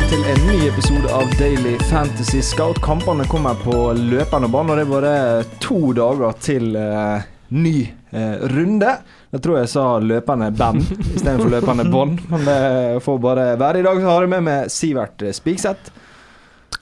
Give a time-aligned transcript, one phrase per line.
[0.00, 2.78] velkommen til en ny episode av Daily Fantasy Scout.
[2.82, 7.20] Kampene kommer på løpende bånd, og det er bare to dager til uh,
[7.52, 7.74] ny
[8.14, 8.94] uh, runde.
[9.34, 10.84] Jeg tror jeg sa løpende band
[11.14, 13.82] istedenfor løpende bånd, men det får bare være.
[13.82, 15.92] I dag så har jeg med meg Sivert Spigseth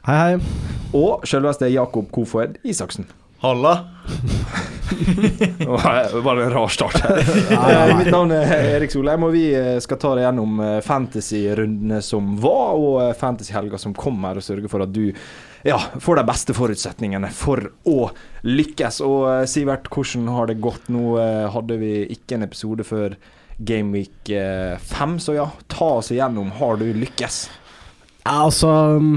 [0.06, 0.38] Hei, hei.
[0.94, 3.08] og selveste Jakob Kofoed Isaksen.
[3.42, 3.78] Halla.
[5.58, 7.00] Det var en rar start.
[7.02, 7.94] her.
[7.98, 12.34] Mitt navn er Erik Solheim, og vi eh, skal ta deg gjennom eh, fantasy-rundene som
[12.40, 15.10] var, og eh, fantasy-helga som kommer, og sørge for at du
[15.66, 17.98] ja, får de beste forutsetningene for å
[18.46, 19.02] lykkes.
[19.06, 20.88] Og eh, Sivert, hvordan har det gått?
[20.92, 23.18] Nå eh, hadde vi ikke en episode før
[23.58, 24.30] Gameweek
[24.86, 26.52] 5, så ja, ta oss igjennom.
[26.60, 27.40] Har du lykkes?
[28.22, 28.70] Ja, altså
[29.02, 29.16] mm,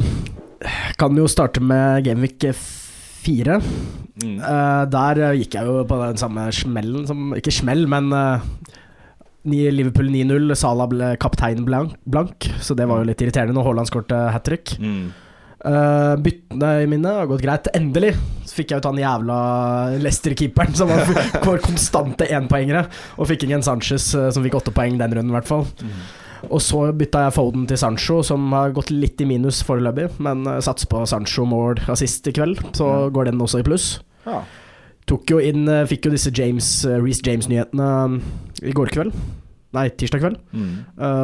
[0.97, 2.47] Kan jo starte med Gameweek
[3.21, 3.57] 4.
[4.21, 4.37] Mm.
[4.37, 8.43] Uh, der eh, gikk jeg jo på den samme smellen som Ikke smell, men uh,
[9.47, 10.53] Liverpool 9-0.
[10.59, 14.45] Salah ble kaptein blank, blank, så det var jo litt irriterende når Haaland skårte hat
[14.49, 14.75] trick.
[14.81, 15.11] Mm.
[15.61, 17.69] Uh, byttene mine har gått greit.
[17.77, 18.15] Endelig
[18.49, 19.37] så fikk jeg ut han jævla
[20.01, 21.05] Leicester-keeperen som var
[21.45, 25.37] for konstante énpoengere, og fikk ingen Sanchez eh, som fikk åtte poeng den runden, i
[25.37, 25.67] hvert fall.
[25.79, 26.01] Mm.
[26.49, 30.41] Og så bytta jeg Foden til Sancho, som har gått litt i minus foreløpig, men
[30.47, 33.09] uh, satser på Sancho mål assist i kveld, så Ja.
[33.13, 33.99] går den også i pluss.
[34.25, 34.41] Ja.
[35.09, 38.19] Tok jo inn eh, Fikk jo disse James uh, Reece James-nyhetene um,
[38.61, 39.13] i går kveld.
[39.73, 40.37] Nei, tirsdag kveld.
[40.51, 40.71] Mm.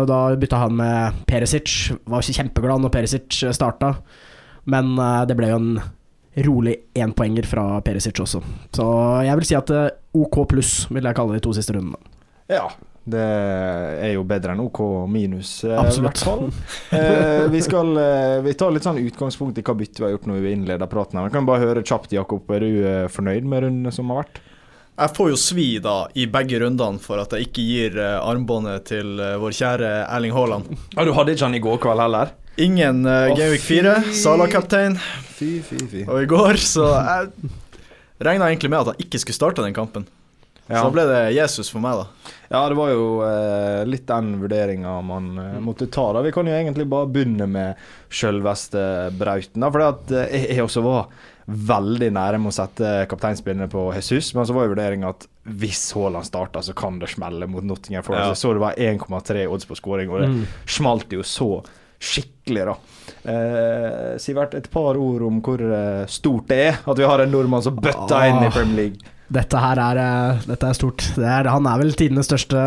[0.08, 1.92] Da bytta han med Perisic.
[2.08, 3.90] Var ikke kjempeglad når Perisic uh, starta,
[4.66, 4.95] men
[5.28, 5.72] det ble jo en
[6.45, 8.40] rolig énpoenger fra Perisic også.
[8.76, 8.86] Så
[9.26, 9.72] jeg vil si at
[10.16, 12.00] OK pluss vil jeg kalle de to siste rundene.
[12.52, 12.68] Ja.
[13.08, 13.22] Det
[14.04, 16.18] er jo bedre enn OK minus, eh, i Absolutt.
[16.20, 16.50] hvert fall.
[16.98, 20.28] Eh, vi skal eh, Vi tar litt sånn utgangspunkt i hva bytte vi har gjort
[20.28, 21.20] når vi innleder praten.
[21.20, 21.30] her.
[21.30, 22.50] Vi kan bare høre kjapt, Jakob.
[22.52, 24.42] Er du eh, fornøyd med rundene som har vært?
[24.98, 28.88] Jeg får jo svi da i begge rundene for at jeg ikke gir eh, armbåndet
[28.90, 30.72] til eh, vår kjære Erling Haaland.
[30.98, 32.32] Ja, Du hadde ikke han i går kveld heller?
[32.58, 34.96] Ingen uh, Gameweek 4, Sala-kaptein,
[35.38, 36.00] Fy, fy, fy.
[36.10, 37.52] og i går så jeg
[38.26, 40.08] regna egentlig med at han ikke skulle starte den kampen.
[40.67, 40.82] Ja.
[40.82, 42.33] Så da ble det Jesus for meg, da.
[42.52, 46.10] ja, det var jo eh, litt den vurderinga man eh, måtte ta.
[46.14, 47.76] da Vi kan jo egentlig bare begynne med
[48.11, 48.83] sjølveste
[49.17, 49.64] Brauten.
[49.64, 49.86] da, For
[50.20, 51.08] eh, jeg, også var
[51.48, 55.86] veldig nære med å sette kapteinspillene på Jesus, men så var jo vurderinga at hvis
[55.95, 58.26] Haaland starter, så kan det smelle mot Nottingham Forest.
[58.26, 58.34] Ja.
[58.36, 60.42] Jeg så det var 1,3 odds på scoring, og det Mm.
[60.67, 61.64] smalt jo så
[62.04, 62.76] skikkelig, da.
[63.32, 67.32] Eh, Sivert, et par ord om hvor eh, stort det er at vi har en
[67.32, 68.52] nordmann som bøtta inn i Ah.
[68.54, 69.14] Premier League.
[69.33, 71.04] Dette her er, uh, dette er stort.
[71.17, 72.61] Det er, han er vel tidenes største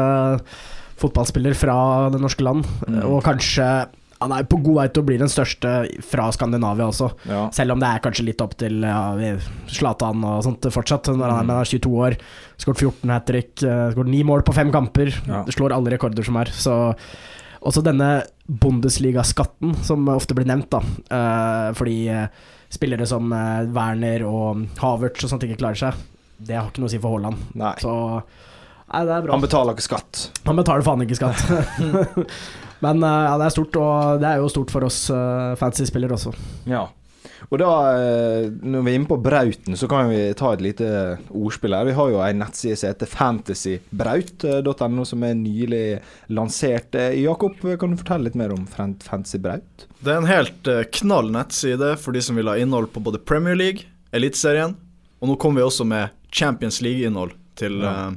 [1.00, 3.00] fotballspiller fra det norske land, Mm.
[3.08, 3.86] og kanskje
[4.20, 5.70] han er på god vei til å bli den største
[6.04, 7.06] fra Skandinavia også.
[7.24, 7.46] Ja.
[7.56, 11.40] Selv om det er kanskje litt opp til ja, og sånt fortsatt, når han er,
[11.40, 11.46] Mm.
[11.46, 12.16] men han er 22 år.
[12.58, 15.08] Skåret 14 hat trick, skåret 9 mål på fem kamper.
[15.26, 15.42] Ja.
[15.44, 16.44] Det slår alle rekorder som er.
[16.52, 16.76] Så
[17.62, 20.80] også denne Bundesliga-skatten, som ofte blir nevnt, da.
[21.10, 22.26] eh, fordi eh,
[22.70, 25.94] spillere som eh, Werner og Havertz og sånt ikke klarer seg,
[26.46, 27.42] det har ikke noe å si for Haaland.
[27.60, 27.74] Nei.
[27.82, 29.34] Så nei, det er bra.
[29.36, 30.22] Han betaler ikke skatt.
[30.48, 31.44] Han betaler faen ikke skatt.
[32.84, 36.16] Men eh, ja, det er stort, og det er jo stort for oss uh, fantasy-spillere
[36.16, 36.32] også.
[36.70, 36.86] Ja.
[37.50, 40.88] Og da, eh, når vi er inne på Brauten, så kan vi ta et lite
[41.36, 41.88] ordspill her.
[41.88, 45.84] Vi har jo ei nettside som heter fantasybraut.no, som er nylig
[46.32, 46.94] lansert.
[47.00, 49.86] Eh, Jakob, kan du fortelle litt mer om Fan- Fantasy Braut?
[50.00, 53.20] Det er en helt eh, knall nettside for de som vil ha innhold på både
[53.22, 54.76] Premier League, Eliteserien,
[55.20, 58.08] og nå kommer vi også med Champions League-innhold til Ja.
[58.08, 58.14] uh,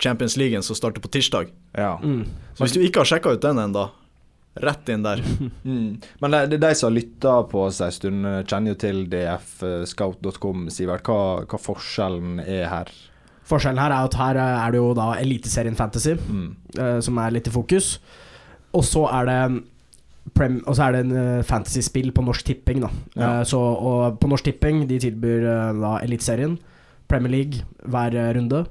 [0.00, 1.48] Champions League som starter på tirsdag.
[1.74, 1.96] Ja.
[2.02, 2.24] Mm.
[2.54, 3.88] Så hvis du ikke har sjekka ut den ennå,
[4.62, 5.22] rett inn der.
[5.64, 5.98] Mm.
[6.20, 9.02] Men det, det er de som har lytta på oss en stund, kjenner jo til
[9.10, 11.04] dfscout.com, Sivert.
[11.06, 12.92] Hva, hva forskjellen er her?
[13.48, 16.54] Forskjellen her er at her er det jo da Eliteserien Fantasy, Mm.
[16.78, 17.98] eh, som er litt i fokus.
[18.74, 19.62] Og så er det
[20.36, 22.90] og så er det en uh, fantasy-spill på Norsk Tipping, da.
[23.16, 23.28] Ja.
[23.40, 26.58] Uh, så, og på Norsk Tipping de tilbyr uh, da Eliteserien,
[27.08, 28.64] Premier League hver uh, runde,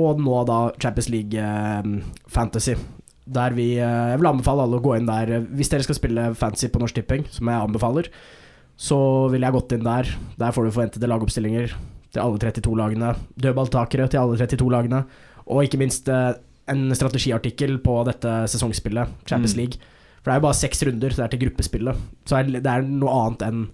[0.00, 1.44] og nå da Champions League
[2.26, 2.74] Fantasy.
[3.24, 5.44] Der vi Jeg vil anbefale alle å gå inn der.
[5.54, 8.08] Hvis dere skal spille fantasy på Norsk Tipping, som jeg anbefaler,
[8.76, 8.98] så
[9.30, 10.10] ville jeg gått inn der.
[10.36, 11.76] Der får du forventede lagoppstillinger
[12.10, 13.14] til alle 32 lagene.
[13.38, 15.04] Dødballtakere til alle 32 lagene.
[15.46, 19.60] Og ikke minst en strategiartikkel på dette sesongspillet, Champions Mm.
[19.62, 19.93] League.
[20.24, 22.04] For det er jo bare seks runder, så det er til gruppespillet.
[22.24, 23.64] Så det er noe annet enn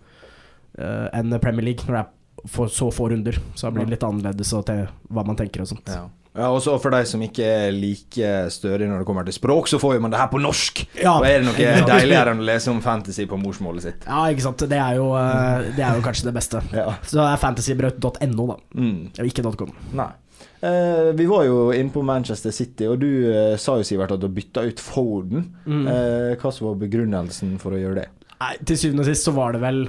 [0.79, 3.39] eh, enn Premier League, når det er for, så få runder.
[3.55, 5.93] Så det blir litt annerledes til hva man tenker og sånt.
[5.93, 6.09] Ja.
[6.31, 9.81] Ja, også For de som ikke er like stødige når det kommer til språk, så
[9.83, 10.85] får jo man det her på norsk.
[11.01, 14.07] Ja, Og er det noe deiligere enn å lese om fantasy på morsmålet sitt?
[14.07, 14.63] Ja, ikke sant.
[14.71, 16.63] Det er jo, eh, det er jo kanskje det beste.
[16.71, 16.87] Ja.
[17.03, 18.59] Så det er fantasybrøt.no, da.
[18.79, 19.01] Mm.
[19.27, 19.75] Ikke .com.
[19.99, 20.11] Nei.
[20.61, 24.21] Eh, vi var jo inne på Manchester City, og du uh, sa jo Sivert at
[24.21, 25.47] du bytta ut Foden.
[25.65, 25.87] Mm.
[25.89, 28.35] Uh, hva som var begrunnelsen for å gjøre det?
[28.41, 29.87] Nei, til syvende og sist så var det vel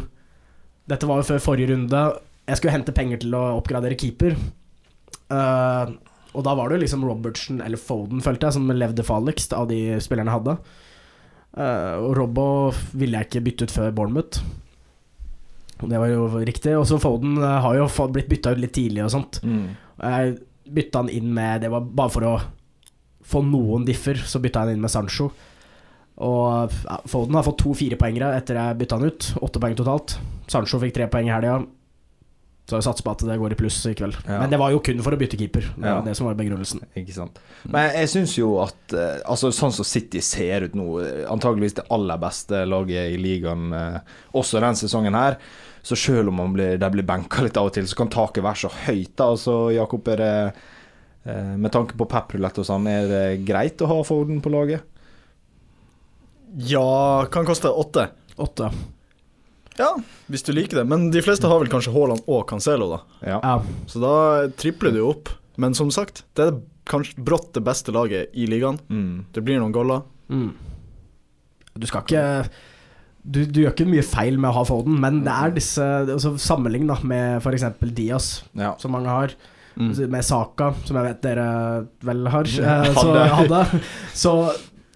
[0.92, 2.06] Dette var jo før forrige runde.
[2.48, 4.34] Jeg skulle hente penger til å oppgradere keeper.
[5.32, 9.70] Og da var det jo liksom Robertsen eller Foden, følte jeg, som levde farligst av
[9.70, 10.56] de spillerne jeg hadde.
[12.02, 12.48] Og Robbo
[12.98, 14.42] ville jeg ikke bytte ut før Bournemouth.
[15.80, 16.76] Og det var jo riktig.
[16.76, 19.40] Og så Foden har jo blitt bytta ut litt tidlig og sånt.
[19.46, 20.36] Og jeg
[20.74, 22.36] bytta han inn med Det var bare for å
[23.32, 25.30] få noen differ, så bytta han inn med Sancho.
[26.22, 29.30] Og ja, Foden har fått to firepoengere etter jeg bytta han ut.
[29.42, 30.18] Åtte poeng totalt.
[30.52, 31.62] Sancho fikk tre poeng i helga.
[32.70, 34.16] Så jeg satser på at det går i pluss i kveld.
[34.30, 34.38] Ja.
[34.44, 35.66] Men det var jo kun for å bytte keeper.
[35.76, 35.96] Det Ja.
[35.98, 36.84] var det som var begrunnelsen.
[36.96, 37.40] Ikke sant.
[37.66, 41.74] Men jeg syns jo at eh, Altså Sånn som City ser ut nå, eh, antageligvis
[41.82, 44.00] det aller beste laget i ligaen eh,
[44.34, 45.38] også denne sesongen her.
[45.82, 48.46] Så selv om man blir, de blir benka litt av og til, så kan taket
[48.46, 49.16] være så høyt.
[49.18, 50.32] da Altså Jakob, er det
[51.26, 54.86] eh, Med tanke på pepperulett og sånn, er det greit å ha Foden på laget?
[56.68, 58.10] Ja, kan koste åtte.
[58.36, 58.70] Åtte.
[59.80, 59.94] Ja,
[60.28, 60.88] hvis du liker det.
[60.92, 63.00] Men de fleste har vel kanskje Haaland og Cancelo, da.
[63.24, 63.38] Ja.
[63.40, 63.54] Ja.
[63.88, 64.16] Så da
[64.60, 65.32] tripler du jo opp.
[65.62, 68.80] Men som sagt, det er kanskje brått det beste laget i ligaen.
[68.92, 69.32] Mm.
[69.34, 70.04] Det blir noen goller.
[70.32, 70.52] Mm.
[71.80, 72.26] Du skal ikke
[73.22, 76.34] du, du gjør ikke mye feil med å ha Foden, men det er disse altså,
[76.42, 77.68] Sammenlign da med f.eks.
[77.94, 78.74] Diaz, ja.
[78.82, 79.36] som mange har.
[79.76, 79.94] Mm.
[80.12, 81.48] Med Saka, som jeg vet dere
[82.06, 82.50] vel har.
[82.50, 83.62] Eh, så, hadde.
[84.18, 84.34] så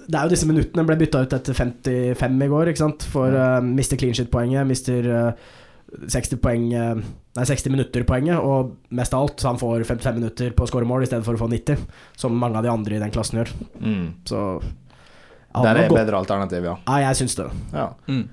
[0.05, 3.05] det er jo disse minuttene ble bytta ut etter 55 i går, ikke sant.
[3.09, 5.53] For uh, mister clean shit-poenget, mister uh,
[5.95, 7.05] 60 poeng eh,
[7.35, 10.87] Nei, 60 minutter-poenget, og mest av alt, så han får 55 minutter på å skåre
[10.87, 11.81] mål i stedet for å få 90,
[12.15, 13.51] som mange av de andre i den klassen gjør.
[13.83, 14.05] Mm.
[14.29, 14.43] Så
[15.63, 15.99] Der er godt.
[16.01, 16.77] bedre alternativ, ja.
[16.87, 17.51] Ja, jeg syns det.
[17.73, 17.89] ja.
[18.07, 18.25] Mm.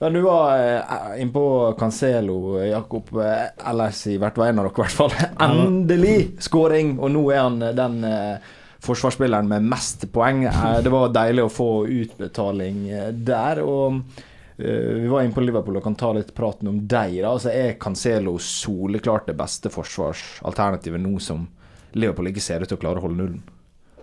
[0.00, 3.10] Men du var eh, innpå Cancelo, Jakob.
[3.20, 3.92] Eh, eller
[4.22, 5.12] hvert var en av dere, i hvert fall.
[5.44, 6.94] Endelig skåring!
[6.98, 8.46] Og nå er han eh, den eh,
[8.80, 10.46] forsvarsspilleren med mest poeng.
[10.48, 13.60] Eh, det var deilig å få utbetaling eh, der.
[13.60, 14.00] Og
[14.60, 17.14] vi var inne på Liverpool og kan ta litt praten om deg.
[17.22, 21.46] da Altså Er Cancelo soleklart det beste forsvarsalternativet nå som
[21.96, 23.40] Liverpool ikke ser ut til å klare å holde nullen?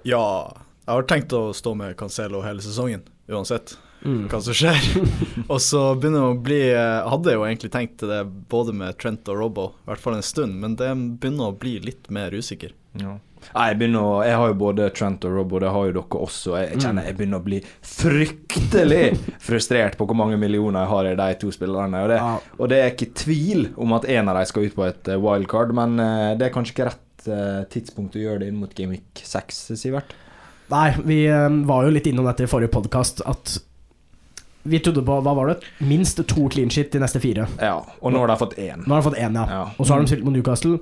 [0.07, 0.49] Ja,
[0.87, 3.75] jeg har tenkt å stå med Cancelo hele sesongen, uansett
[4.05, 4.27] Mm.
[4.29, 4.77] hva som skjer.
[5.51, 9.25] og så begynner det å bli Jeg hadde jo egentlig tenkt det både med Trent
[9.33, 12.75] og Robbo, i hvert fall en stund, men det begynner å bli litt mer usikker.
[13.01, 13.15] Ja.
[13.47, 16.53] Jeg, begynner å, jeg har jo både Trent og Robbo, det har jo dere også.
[16.59, 19.01] Jeg, jeg kjenner jeg begynner å bli fryktelig
[19.43, 22.03] frustrert på hvor mange millioner jeg har i de to spillerne.
[22.05, 22.31] Og det, Ja.
[22.57, 25.17] og det er ikke tvil om at en av dem skal ut på et eh,
[25.25, 28.73] wildcard, men eh, det er kanskje ikke rett eh, tidspunkt å gjøre det inn mot
[28.77, 30.13] Gameweek 6, Sivert.
[30.71, 33.57] Nei, vi eh, var jo litt innom dette i forrige podkast, at
[34.67, 37.45] vi trodde på, hva var det, minst to clean shit de neste fire.
[37.63, 38.81] Ja, og nå har de fått én.
[38.83, 39.45] Nå har de fått én, ja.
[39.47, 39.61] Ja.
[39.79, 40.81] Og så har de spilt mot Newcastle,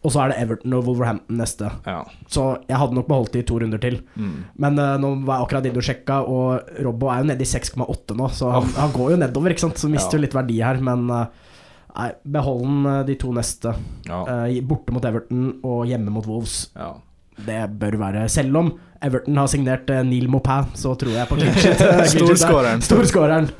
[0.00, 1.68] og så er det Everton og Wolverhampton neste.
[1.84, 1.98] Ja.
[2.32, 3.98] Så jeg hadde nok beholdt de to runder til.
[4.16, 4.32] Mm.
[4.64, 7.50] Men uh, nå var jeg akkurat inne og sjekka, og Robbo er jo nede i
[7.50, 9.82] 6,8 nå, så han, han går jo nedover, ikke sant.
[9.84, 10.24] Så mister Ja.
[10.24, 11.26] litt verdi her, men uh,
[11.96, 13.74] nei, behold den de to neste.
[14.08, 14.22] Ja.
[14.64, 16.70] Borte mot Everton og hjemme mot Wolves.
[16.72, 16.94] ja.
[17.36, 18.68] Det bør være Selv om
[19.06, 21.38] Everton har signert eh, Neil Maupin, så tror jeg på.
[21.40, 22.06] Clean.
[22.12, 22.82] Storskåreren.
[22.84, 23.50] Storskåreren.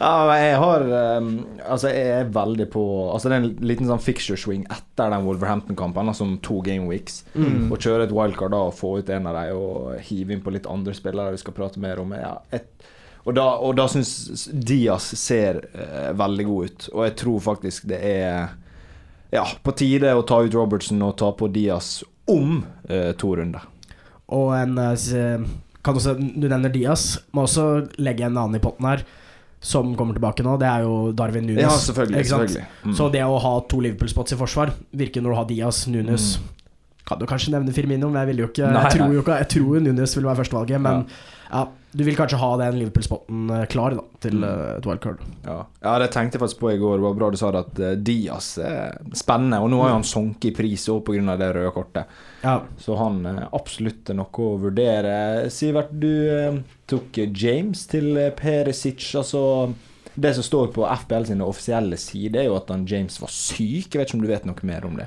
[0.00, 0.84] Ja, jeg har
[1.18, 1.28] um,
[1.62, 2.82] Altså, jeg er veldig på
[3.12, 6.88] Altså, det er en liten sånn fixture swing etter den Wolverhampton-kampen, altså om to game
[6.90, 7.22] weeks.
[7.34, 7.70] Mm.
[7.72, 10.52] Å kjøre et wildcard da og få ut en av dem og hive inn på
[10.54, 12.14] litt andre spillere vi skal prate mer om.
[12.18, 12.68] Ja, et,
[13.24, 17.88] og da, og da syns Diaz ser uh, veldig god ut, og jeg tror faktisk
[17.90, 18.52] det er
[19.34, 23.64] ja, på tide å ta ut Robertson og ta på Diaz om uh, to runder.
[24.34, 25.44] Og en eh,
[25.84, 27.18] kan også, Du nevner Diaz.
[27.36, 27.68] Må også
[28.02, 29.04] legge en annen i potten her,
[29.64, 30.56] som kommer tilbake nå.
[30.60, 31.62] Det er jo Darwin Nunes.
[31.62, 32.26] Ja, selvfølgelig.
[32.30, 32.66] selvfølgelig.
[32.84, 32.96] Mm.
[32.98, 36.34] Så det å ha to Liverpool-spots i forsvar virker når du har Diaz, Nunes
[37.04, 38.72] Kan du kanskje nevne Firmino, men jeg jo ikke Mm.
[38.72, 41.04] Nei, Jeg tror jo ikke Jeg tror Nunes vil være førstevalget, men
[41.52, 41.66] ja.
[41.94, 44.44] Du vil kanskje ha den Liverpool-spotten eh, klar da til Mm.
[44.48, 45.20] eh, et wildcard.
[45.46, 45.56] Ja.
[45.84, 46.96] ja, det tenkte jeg faktisk på i går.
[46.98, 49.60] Det var bra du sa det at eh, Diaz er spennende.
[49.62, 51.36] Og nå har jo han sunket i pris òg pga.
[51.38, 52.06] det røde kortet.
[52.42, 52.56] Ja.
[52.82, 55.48] Så han er absolutt noe å vurdere.
[55.54, 59.14] Sivert, du tok James til Perisic.
[59.14, 59.72] Altså
[60.14, 63.94] Det som står på FBL sine offisielle sider, er jo at han James var syk.
[63.94, 65.06] Jeg vet ikke om du vet noe mer om det?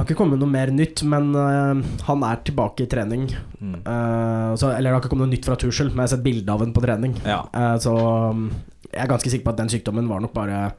[0.00, 1.76] Har ikke kommet noe mer nytt, men uh,
[2.06, 3.26] han er tilbake i trening.
[3.60, 3.74] Mm.
[3.84, 6.24] Uh, så, eller det har ikke kommet noe nytt fra Tuschel, men jeg har sett
[6.24, 7.18] bilde av ham på trening.
[7.28, 7.42] Ja.
[7.52, 7.92] Uh, så
[8.32, 8.46] um,
[8.86, 10.70] jeg er ganske sikker på at den sykdommen var nok bare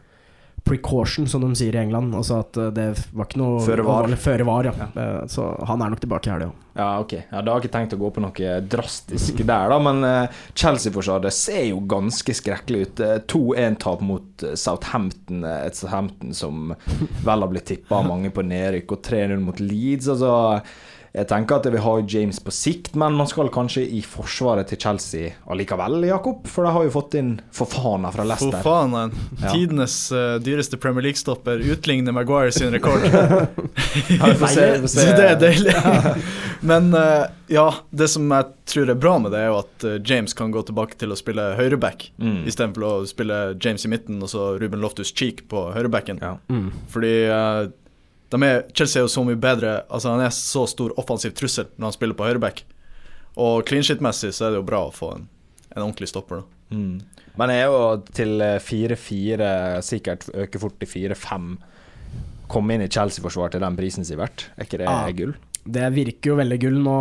[0.64, 2.14] precaution, som de sier i England.
[2.16, 4.12] Altså at eh, det var ikke noe Føre var.
[4.22, 4.90] Føre var, ja.
[4.96, 5.08] ja.
[5.32, 6.52] Så han er nok tilbake i helga.
[6.78, 7.14] Ja, ok.
[7.18, 9.80] Ja, Da har jeg ikke tenkt å gå på noe drastisk der, da.
[9.84, 13.04] Men eh, Chelsea-forsvaret ser jo ganske skrekkelig ut.
[13.04, 16.72] Eh, 2-1-tap mot eh, Southampton, eh, et Southampton som
[17.26, 20.12] vel har blitt tippa av mange på nedrykk, og 3-0 mot Leeds.
[20.16, 20.32] Altså,
[21.12, 24.70] jeg tenker at jeg vil ha James på sikt, men man skal kanskje i forsvaret
[24.72, 26.46] til Chelsea allikevel, Jakob?
[26.48, 28.56] For de har jo fått inn Fofana fra Leicester.
[28.64, 29.02] Fofana.
[29.42, 29.52] Ja.
[29.52, 33.04] tidenes uh, dyreste Premier League-stopper utligner Maguire sin rekord.
[34.12, 35.06] Ja, får se, får se.
[35.18, 35.74] det er deilig.
[36.72, 39.98] Men uh, ja, det som jeg tror er bra med det, er jo at eh,
[40.08, 42.46] James kan gå tilbake til å spille høyreback, Mm.
[42.48, 46.22] istedenfor å spille James i midten og så Ruben Loftus Cheek på høyrebacken.
[46.24, 46.36] Ja.
[46.54, 46.70] Mm.
[46.94, 47.81] Fordi de
[48.40, 51.90] er, Chelsea er jo så mye bedre Altså Han er så stor offensiv trussel når
[51.90, 52.64] han spiller på høyreback.
[53.38, 55.28] Og clean shit-messig så er det jo bra å få en,
[55.76, 56.42] en ordentlig stopper.
[56.44, 57.02] da Mm.
[57.36, 61.58] Men er jo til eh, 4-4, sikkert øke fort til 4-5.
[62.48, 64.46] Komme inn i Chelsea-forsvar til den prisen, Sivert.
[64.56, 65.12] Er ikke det Ah.
[65.12, 65.34] gull?
[65.68, 66.80] Det virker jo veldig gull.
[66.84, 66.96] Nå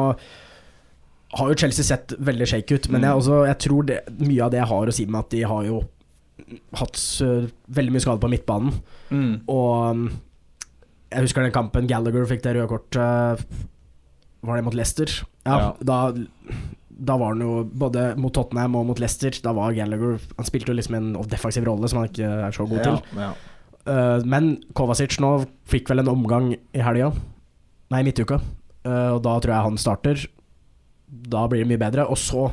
[1.38, 3.20] har jo Chelsea sett veldig shake ut, men jeg, Mm.
[3.20, 5.64] også, jeg tror det, mye av det jeg har å si med at de har
[5.64, 5.84] jo
[6.74, 6.98] hatt
[7.70, 8.74] veldig mye skade på midtbanen.
[9.48, 10.10] Og um,
[11.10, 13.46] jeg husker den kampen Gallagher fikk det røde kortet.
[14.46, 15.10] Var det mot Leicester?
[15.46, 15.70] Ja, Ja.
[15.84, 16.12] Da,
[17.00, 19.30] da var han jo både mot Tottenham og mot Leicester.
[19.42, 22.66] Da var Gallagher Han spilte jo liksom en defensiv rolle som han ikke er så
[22.68, 23.00] god til.
[23.16, 23.30] Ja.
[23.88, 27.10] Uh, men Kovacic nå fikk vel en omgang i helga.
[27.90, 28.38] Nei, midtuka.
[28.84, 30.26] Uh, og da tror jeg han starter.
[31.08, 32.04] Da blir det mye bedre.
[32.12, 32.50] Og så,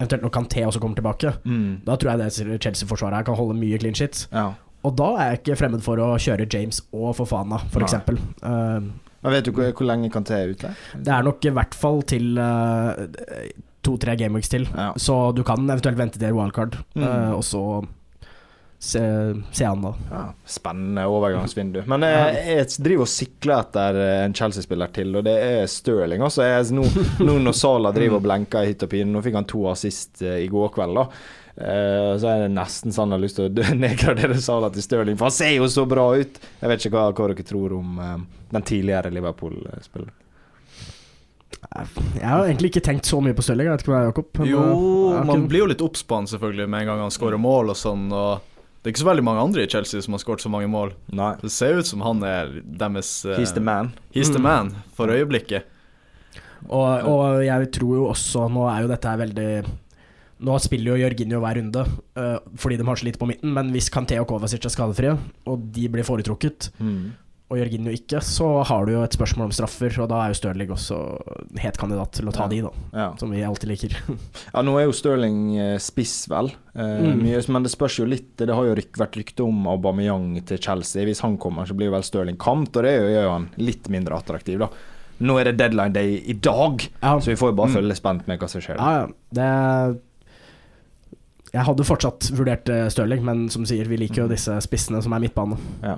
[0.00, 1.80] eventuelt når Kanté også kommer tilbake, Mm.
[1.86, 4.26] da tror jeg det Chelsea-forsvaret her kan holde mye clean shit.
[4.32, 4.52] ja.
[4.86, 7.96] Og da er jeg ikke fremmed for å kjøre James og Fofana, f.eks.
[8.44, 8.86] Uh,
[9.26, 10.70] Men vet du hvor, hvor lenge Kanté er ute?
[10.94, 12.94] det er nok i hvert fall til uh,
[13.86, 14.68] to-tre gameweeks til.
[14.72, 14.92] Ja.
[15.00, 17.02] Så du kan eventuelt vente til wildcard, Mm.
[17.06, 17.62] uh, og så
[18.78, 19.00] se,
[19.56, 19.92] se an da.
[20.10, 21.80] Ja, spennende overgangsvindu.
[21.90, 26.22] Men jeg, jeg driver og sikler etter en Chelsea-spiller til, og det er Stirling.
[26.26, 26.44] Også.
[26.46, 26.84] Jeg, nå,
[27.24, 30.22] nå når Sala driver og blenker i hytt og pine, nå fikk han to assist
[30.22, 31.06] eh, i går kveld, da.
[31.56, 35.16] Eh, så er det nesten sånn jeg har lyst til å nedgradere Sala til Stirling,
[35.16, 36.36] for han ser jo så bra ut!
[36.60, 38.16] Jeg vet ikke hva, hva dere tror om uh,
[38.52, 40.12] den tidligere Liverpool-spilleren.
[42.16, 44.40] Jeg har egentlig ikke tenkt så mye på Stirling, jeg vet ikke hva Jakob.
[44.48, 47.00] Jo, uh, har man ikke- blir jo litt obs på han selvfølgelig med en gang
[47.06, 48.04] han skårer mål og sånn.
[48.12, 48.42] Og
[48.82, 50.92] det er ikke så veldig mange andre i Chelsea som har skåret så mange mål.
[51.16, 51.32] Nei.
[51.40, 53.94] Det ser ut som han er deres uh, He's the man.
[54.14, 54.42] he's the Mm.
[54.46, 55.64] man for øyeblikket.
[56.68, 59.50] Og, og jeg tror jo også Nå er jo dette her veldig
[60.40, 61.86] Nå spiller jo Jørginho hver runde
[62.18, 65.14] uh, fordi de har så lite på midten, men hvis Kanté og Kovacic er skadefrie,
[65.46, 67.12] og de blir foretrukket, Mm.
[67.48, 70.34] og Jørginho ikke, så har du jo et spørsmål om straffer, og da er jo
[70.34, 70.96] Stirling også
[71.62, 72.48] het kandidat til å ta Ja.
[72.48, 72.70] de, da.
[72.92, 73.14] Ja.
[73.16, 73.94] Som vi alltid liker.
[74.54, 76.52] Ja, nå er jo Stirling eh, spiss, vel.
[76.74, 77.22] Eh, Mm.
[77.22, 78.36] mye, men det spørs jo litt.
[78.36, 81.04] Det har jo ryk, vært rykte om Aubameyang til Chelsea.
[81.06, 84.18] Hvis han kommer, så blir vel Stirling kant, og det gjør jo han litt mindre
[84.20, 84.68] attraktiv, da.
[85.18, 87.76] Nå er det deadline day i dag, Ja, så vi får jo bare Mm.
[87.78, 88.76] følge spent med hva som skjer.
[88.76, 89.06] ja, ja.
[89.32, 90.00] Det
[91.56, 95.14] Jeg hadde fortsatt vurdert eh, Stirling, men som sier, vi liker jo disse spissene som
[95.16, 95.56] er midtbane.
[95.80, 95.96] Ja.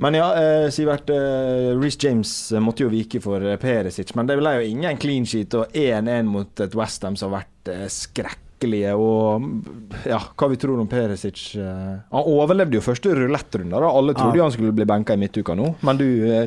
[0.00, 1.10] Men ja, eh, Sivert.
[1.12, 2.30] Eh, Reece James
[2.64, 6.62] måtte jo vike for Perisic, men det ble jo ingen clean sheet og 1-1 mot
[6.64, 8.94] et Westham som har vært skrekkelige.
[8.96, 9.60] Og mm,
[10.08, 13.76] ja, hva vi tror om Perisic Han overlevde jo første rulettrunde.
[13.84, 14.46] Alle trodde Ja.
[14.48, 16.06] han skulle bli benka i midtuka nå, men du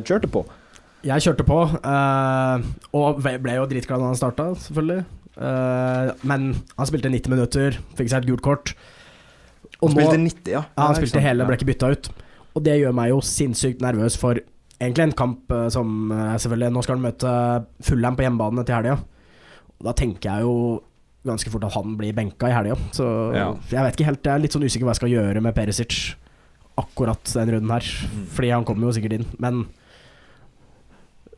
[0.09, 0.45] kjørte på.
[1.03, 1.57] Jeg kjørte på,
[2.95, 5.03] og ble jo dritglad da han starta, selvfølgelig.
[5.37, 8.73] Eh, men han spilte 90 minutter, fikk seg et gult kort.
[9.81, 10.61] Og Han nå- spilte 90, ja.
[10.77, 12.09] Ja, han spilte hele, ble ikke bytta ut.
[12.55, 14.37] Og det gjør meg jo sinnssykt nervøs for
[14.79, 18.75] egentlig en kamp eh, som eh, selvfølgelig Nå skal han møte Fullern på hjemmebane til
[18.77, 18.97] helga.
[19.83, 20.81] Da tenker jeg jo
[21.25, 22.75] ganske fort at han blir benka i helga.
[22.91, 23.53] Så Ja.
[23.71, 26.15] jeg vet ikke helt, jeg er litt sånn usikker hva jeg skal gjøre med Perisic
[26.77, 27.81] akkurat den runden her.
[27.81, 28.25] Mm.
[28.27, 29.65] Fordi han kommer jo sikkert inn, men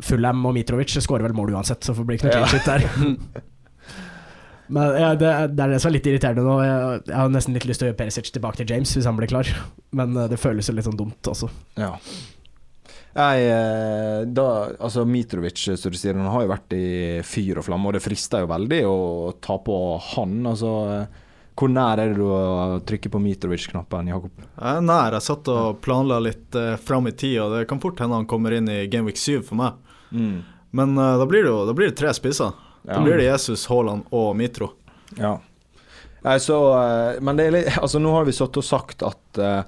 [0.03, 2.45] Fullham og Mitrovic skårer vel mål uansett, så det bli ikke noe Ja.
[2.45, 3.41] clean shit der.
[4.67, 6.55] Men ja, det, det er det som er litt irriterende nå.
[6.65, 9.17] Jeg, jeg har nesten litt lyst til å gjøre Perisic tilbake til James hvis han
[9.19, 9.49] blir klar,
[9.97, 11.51] men eh, det føles jo litt sånn dumt også.
[11.77, 11.91] Ja.
[13.15, 14.47] Jeg, eh, da,
[14.83, 16.87] altså Mitrovic, som du sier, han har jo vært i
[17.23, 18.97] fyr og flamme, og det frister jo veldig å
[19.43, 19.77] ta på
[20.09, 20.41] han.
[20.49, 21.21] Altså, eh,
[21.55, 24.41] hvor nær er det du å trykke på Mitrovic-knappen, Jakob?
[24.41, 25.15] Jeg er nær.
[25.15, 28.27] Jeg satt og planla litt uh, fram i tid, og det kan fort hende han
[28.27, 29.79] kommer inn i Gameweek 7 for meg.
[30.75, 32.51] Men uh, da blir det jo da blir det tre spisser.
[32.85, 34.71] Da blir det Jesus, Haaland og Mitro.
[35.17, 35.37] Ja.
[36.41, 39.63] Så, eh, men det er litt, altså, nå har vi satt og sagt at eh,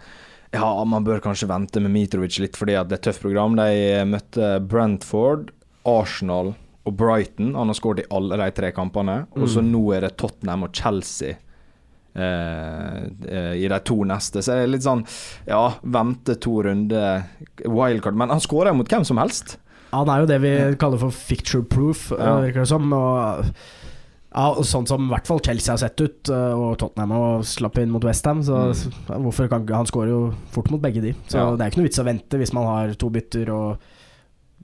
[0.54, 3.58] ja, man bør kanskje vente med Mitrovic litt fordi at det er et tøft program.
[3.60, 5.52] De møtte Brentford,
[5.86, 6.54] Arsenal
[6.88, 7.52] og Brighton.
[7.58, 9.26] Han har skåret i alle de tre kampene.
[9.36, 9.72] Og så Mm.
[9.74, 11.36] nå er det Tottenham og Chelsea
[12.16, 14.42] eh, i de to neste.
[14.42, 15.06] Så det er litt sånn
[15.48, 17.24] Ja, vente to runder
[17.66, 18.16] wildcard.
[18.18, 19.58] Men han skårer mot hvem som helst.
[19.94, 22.40] Han er jo det vi kaller for ficture proof, eh, Ja.
[22.42, 22.92] virker det som.
[22.94, 23.46] Og,
[24.36, 27.44] ja, og sånn som i hvert fall Chelsea har sett ut, eh, og Tottenham og
[27.48, 28.42] slapp inn mot Westham.
[28.44, 28.74] Så
[29.08, 29.24] Mm.
[29.24, 31.14] hvorfor kan Han skårer jo fort mot begge de.
[31.28, 31.56] Så Ja.
[31.56, 33.78] det er ikke noe vits å vente hvis man har to bytter og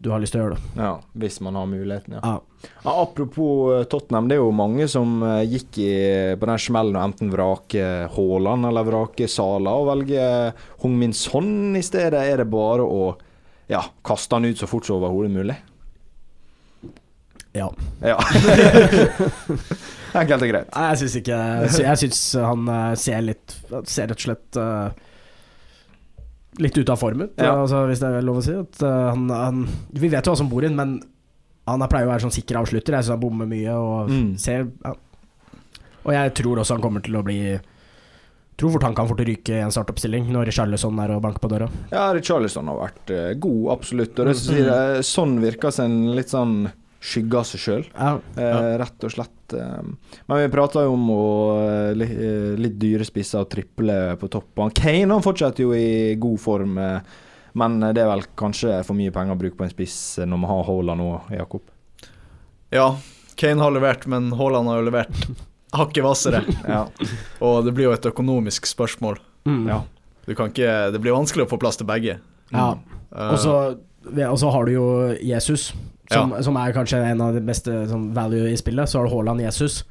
[0.03, 0.61] du har lyst til å gjøre det.
[0.75, 2.19] Ja, Hvis man har muligheten, ja.
[2.23, 2.39] Ja.
[2.83, 7.13] Ja, apropos eh, Tottenham, det er jo mange som gikk i, på den smellen og
[7.13, 12.13] enten vrake Haaland eller vrake Sala og velge Hung Min Son i stedet.
[12.19, 13.15] Er det bare å
[13.72, 15.55] ja, kaste han ut så fort som overhodet mulig?
[17.53, 17.67] ja.
[18.01, 18.17] Ja.
[20.13, 20.70] Enkelt og greit.
[20.74, 21.38] Nei, jeg syns ikke
[21.82, 23.53] Jeg syns han eh, ser litt
[23.89, 25.10] Ser rett og slett eh,
[26.62, 27.55] litt ute av form ut, Ja.
[27.63, 28.53] altså, hvis det er lov å si.
[28.53, 29.62] At, eh, han, han,
[29.98, 31.00] vi vet jo hva som bor inn, men
[31.65, 32.93] han er- pleier å være sånn sikker avslutter.
[32.93, 34.36] Jeg syns han bommer mye og Mm.
[34.38, 34.91] ser ja.
[36.03, 37.39] Og jeg tror også han kommer til å bli
[38.60, 41.50] Tror fort han kan fort ryke i en startoppstilling når Charlesson er og banker på
[41.51, 41.67] døra.
[41.93, 44.13] Ja, Charlesson har vært uh, god, absolutt.
[44.17, 44.41] Og det mm.
[44.43, 46.57] sier, eh, sånn virker som en litt sånn
[47.03, 47.83] skygge av seg sjøl.
[47.98, 48.13] Ja.
[48.39, 49.55] Eh, rett og slett.
[49.57, 50.15] Eh.
[50.29, 51.25] Men vi prata jo om å,
[51.98, 54.72] li, eh, litt dyre spisser og triple på toppen.
[54.75, 56.79] Kane han fortsetter jo i god form,
[57.53, 60.50] men det er vel kanskje for mye penger å bruke på en spiss når man
[60.53, 61.67] har Haaland nå, Jakob?
[62.74, 62.95] Ja,
[63.38, 65.27] Kane har levert, men Haaland har jo levert
[65.73, 66.43] hakket hvassere.
[66.69, 66.83] Ja.
[67.41, 69.19] Og det blir jo et økonomisk spørsmål.
[69.49, 69.65] Mm.
[69.67, 69.81] ja.
[70.25, 72.19] Du kan ikke, det blir vanskelig å få plass til begge.
[72.53, 72.67] ja.
[73.13, 74.85] Eh, Og så har du jo
[75.21, 75.73] Jesus,
[76.11, 78.89] som, som er kanskje en av de beste sånn, value i spillet.
[78.89, 79.81] Så har du Haaland Jesus.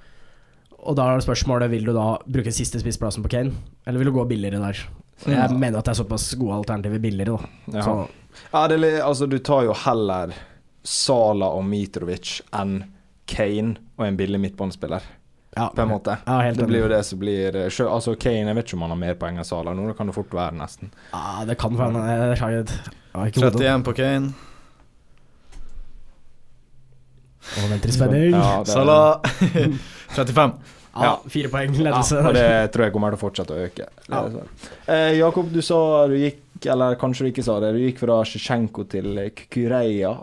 [0.82, 3.52] Og da er det spørsmålet Vil du da bruke siste spissplassen på Kane,
[3.86, 4.80] eller vil du gå billigere der?
[5.22, 5.46] Jeg Ja.
[5.54, 7.78] mener at det er såpass gode alternativer billigere, da.
[7.78, 7.82] Ja.
[7.86, 7.94] Så,
[8.52, 10.32] ja det, er altså, du tar jo heller
[10.82, 12.80] Sala og Mitrovic enn
[13.30, 15.00] Kane og en billig midtbanespiller,
[15.56, 15.68] ja.
[15.75, 16.18] på en måte.
[16.26, 18.78] Ja, helt Det blir jo det som blir eh, sjø- Altså Kane, jeg vet ikke
[18.78, 20.90] om han har mer poeng enn Sala nå, det kan det fort være, nesten.
[21.12, 22.56] Ja, det kan være Jeg jeg
[23.37, 23.61] hodet.
[23.61, 24.32] 31 på Kane.
[27.59, 28.30] Og venter i spenning.
[28.32, 29.21] Ja, Ja, Salah
[30.14, 30.52] 35.
[31.32, 32.18] fire poeng Ja, ledelse.
[32.23, 33.88] og det tror jeg kommer til å fortsette å øke.
[34.09, 34.23] Ja.
[34.30, 34.49] sånn.
[34.88, 36.40] Eh, Jakob, du sa du gikk,
[36.71, 40.15] eller kanskje du ikke sa det, du gikk fra Sjesjenko til Kukureya.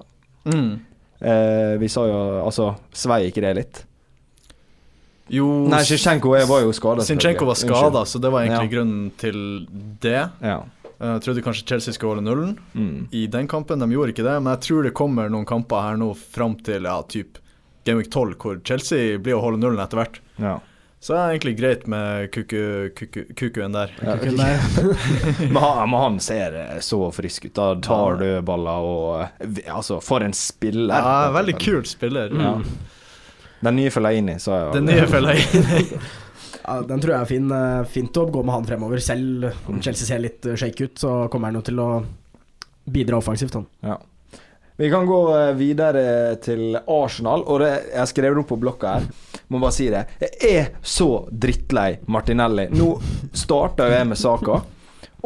[0.46, 0.80] Mm.
[1.20, 3.84] Eh, vi sa jo Altså, svei ikke det litt?
[5.30, 7.04] Jo, Nei, Sjesjenko var jo skada.
[7.06, 8.76] Sinchenko var skada, så det var egentlig Ja.
[8.78, 9.68] grunnen til
[10.02, 10.30] det.
[10.42, 10.64] Ja.
[11.00, 13.08] Eh, Jeg trodde kanskje Chelsea skulle holde nullen Mm.
[13.12, 13.80] i den kampen.
[13.80, 16.84] De gjorde ikke det, men jeg tror det kommer noen kamper her nå fram til
[16.84, 17.38] ja, typ
[17.86, 20.20] Gameweek 12, hvor Chelsea blir å holde nullen etter hvert.
[20.38, 20.60] ja.
[21.02, 23.88] Så det er egentlig greit med kuku, kuku, kukuen der.
[24.04, 24.16] Ja,
[25.48, 27.54] men, han, men han ser eh, så frisk ut.
[27.56, 30.92] Da tar dødballer og eh, Altså, for en spiller.
[31.00, 32.30] Ja, veldig kult spiller.
[32.36, 32.58] Ja.
[33.62, 34.74] Den nye Fellaini, sa jeg.
[34.80, 35.86] Den nye Fellaini.
[36.70, 37.46] Ja, den tror jeg er fin.
[37.56, 39.00] eh, Fint å gå med han fremover.
[39.02, 41.88] Selv om Chelsea ser litt eh, shake ut, så kommer han jo til å
[42.94, 43.66] bidra offensivt, han.
[43.82, 43.96] Ja.
[44.78, 46.04] Vi kan gå eh, videre
[46.46, 49.08] til Arsenal, og det, jeg skrev det opp på blokka her.
[49.50, 50.04] Må bare si det.
[50.22, 52.68] Jeg er så drittlei Martinelli.
[52.78, 52.92] Nå
[53.34, 54.60] starta jo jeg med saka.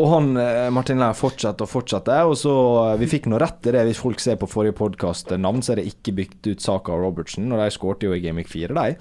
[0.02, 0.34] Og han
[0.74, 2.26] Martin Lær, fortsetter og fortsetter.
[2.26, 2.54] Og så
[2.88, 5.74] eh, Vi fikk noe rett i det hvis folk ser på forrige podkast navn, så
[5.74, 7.52] er det ikke bygd ut Saka av Robertsen.
[7.52, 8.98] Og de skårte jo i Gamic 4, de.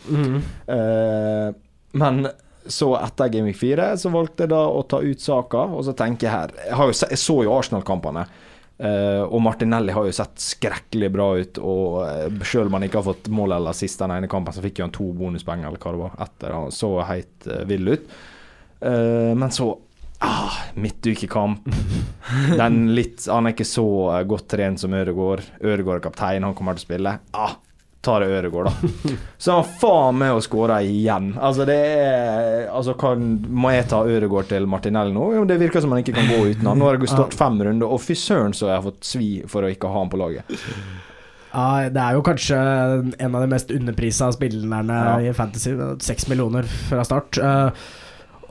[0.77, 1.49] Eh,
[2.03, 2.27] men
[2.63, 6.29] så etter Gamic 4 så valgte jeg da å ta ut saka, og så tenker
[6.29, 8.27] jeg her Jeg, har jo jeg så jo Arsenal-kampene.
[8.83, 11.59] Uh, og Martinelli har jo sett skrekkelig bra ut.
[11.59, 14.63] Og uh, selv om han ikke har fått mål eller sist den ene kampen, så
[14.65, 16.55] fikk jo han to bonuspoeng eller hva det var etter.
[16.57, 18.15] Han så helt uh, vill ut.
[18.83, 19.77] Eh, men så
[20.23, 21.67] ah, Midtukekamp.
[22.57, 25.43] Den litt Han er ikke så eh, godt trent som Ødegaard.
[25.61, 27.13] Ødegaard er kaptein, han kommer til å spille.
[27.37, 27.57] Ah,
[28.03, 29.13] ta det Ødegaard, da.
[29.43, 31.33] Så han faen meg å skåre igjen.
[31.39, 33.21] Altså, det er Altså, kan,
[33.53, 35.27] må jeg ta Ødegaard til Martinelli nå?
[35.37, 36.79] Jo, det virker som han ikke kan gå uten han.
[36.81, 39.67] Nå har jeg stått fem runder, og fy søren så jeg har fått svi for
[39.67, 40.57] å ikke ha han på laget.
[41.53, 42.57] Ja, det er jo kanskje
[43.21, 45.19] en av de mest underprisa spillerne Ja.
[45.21, 45.75] i Fantasy.
[46.01, 47.37] Seks millioner fra start.
[47.37, 47.85] Eh,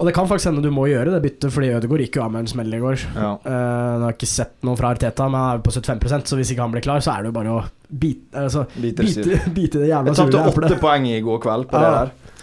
[0.01, 2.31] og det kan faktisk hende du må gjøre det byttet, fordi Ødegaard gikk jo av
[2.33, 3.03] med en smell i går.
[3.13, 3.27] Ja.
[3.37, 6.39] Uh, nå har jeg ikke sett noe fra Arteta, men han er på 75 så
[6.39, 9.05] hvis ikke han blir klar, så er det jo bare å bite, altså, bite,
[9.53, 11.85] bite det jævla Jeg sure tapte åtte poeng i går kveld på Ja.
[11.85, 12.41] det der.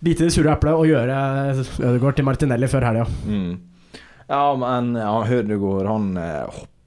[0.00, 1.16] Bite det sure eplet og gjøre
[1.60, 3.06] Ødegaard til Martinelli før helga.
[3.28, 3.50] Mm.
[4.30, 6.10] Ja, men ja, Hødegård han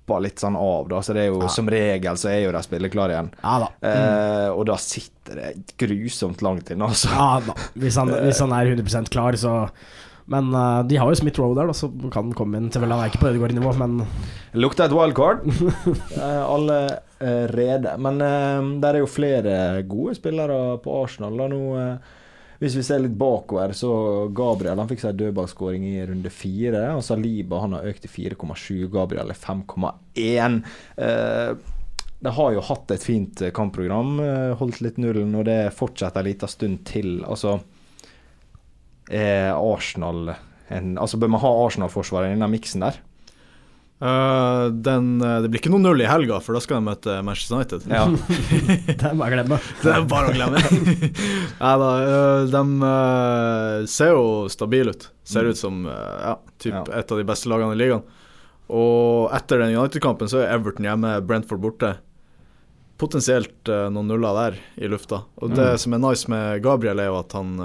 [0.04, 1.00] eh, hopper litt sånn av, da.
[1.02, 1.48] Så det er jo Ja.
[1.48, 3.32] som regel så er jo de spilleklare igjen.
[3.44, 3.68] Ja da.
[3.88, 7.10] Eh, og da sitter det grusomt langt inne, altså.
[7.10, 7.54] Ja da.
[7.76, 9.70] Hvis han, hvis han er 100 klar, så
[10.26, 12.80] Men uh, de har jo Smith Rowe der, da, så kan han komme inn til
[12.82, 14.06] vel Han er ikke på Ødegaard-nivå, men
[14.54, 15.42] lukta lukter et wildcard.
[16.16, 17.89] uh, allerede.
[17.92, 17.98] eh.
[18.00, 21.36] Men uh, der er jo flere gode spillere på Arsenal.
[21.38, 21.98] Da nå eh,
[22.63, 23.91] Hvis vi ser litt bakover, så
[24.32, 26.86] Gabriel han fikk seg dødballskåring i runde fire.
[26.95, 28.86] Og Saliba han har økt til 4,7.
[28.93, 30.62] Gabriel er 5,1.
[30.95, 31.49] Eh,
[32.23, 36.30] de har jo hatt et fint kampprogram, eh, holdt litt nullen, og det fortsetter en
[36.30, 37.17] liten stund til.
[37.28, 37.58] Altså
[39.12, 40.32] eh, Arsenal
[40.71, 43.04] en, Altså Bør man ha Arsenal-forsvaret i den miksen der?
[44.02, 47.14] Uh, den, uh, det blir ikke noe null i helga, for da skal de møte
[47.24, 47.86] Manchester United.
[47.88, 48.08] Ja.
[48.90, 49.60] det er bare å glemme.
[49.80, 50.64] det er bare å glemme.
[51.62, 55.08] Nei da, uh, de ser jo stabile ut.
[55.24, 56.84] Ser ut som ja, typ ja.
[57.00, 58.04] et av de beste lagene i ligaen.
[58.74, 61.94] Og etter den United-kampen så er Everton hjemme, Brentford borte.
[63.00, 65.22] Potensielt noen nuller der i lufta.
[65.40, 65.80] Og det mm.
[65.80, 67.56] som er nice med Gabriel, er jo at han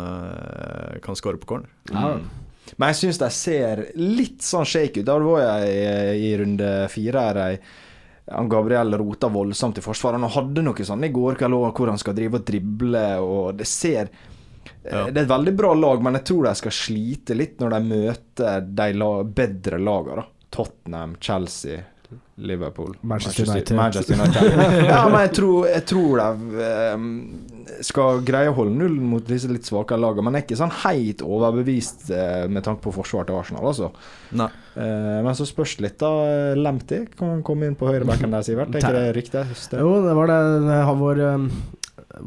[1.02, 1.72] kan skåre på corner.
[1.90, 2.14] Ja.
[2.18, 2.47] Mm.
[2.76, 5.06] Men jeg syns de ser litt sånn shake ut.
[5.08, 7.42] Da var jeg i, runde fire her.
[7.44, 7.60] Jeg,
[8.28, 10.20] han Gabriel rota voldsomt i forsvaret.
[10.20, 13.68] Han hadde noe sånn i går kveld hvor han skal drive og drible, og det
[13.68, 15.06] ser eh, ja.
[15.08, 17.84] Det er et veldig bra lag, men jeg tror de skal slite litt når de
[17.94, 20.26] møter de bedre lagene.
[20.52, 21.82] Tottenham, Chelsea,
[22.38, 23.76] Liverpool Manchester, United.
[23.76, 24.84] Manchester United.
[24.92, 27.08] ja, men jeg tror, jeg tror de um,
[27.84, 30.28] skal greie å holde nullen mot disse litt svakere lagene.
[30.28, 33.90] Men jeg er ikke sånn helt overbevist uh, med tanke på forsvaret til Arsenal, altså.
[34.38, 34.48] Nei.
[34.78, 36.54] Uh, men så spørs det litt, da.
[36.58, 38.72] Lemty kan komme inn på høyrebacken der, Sivert.
[38.72, 39.44] Er ikke det riktig?
[39.74, 39.82] Det.
[39.82, 40.40] Jo, det var det.
[40.88, 41.50] Har vår, um,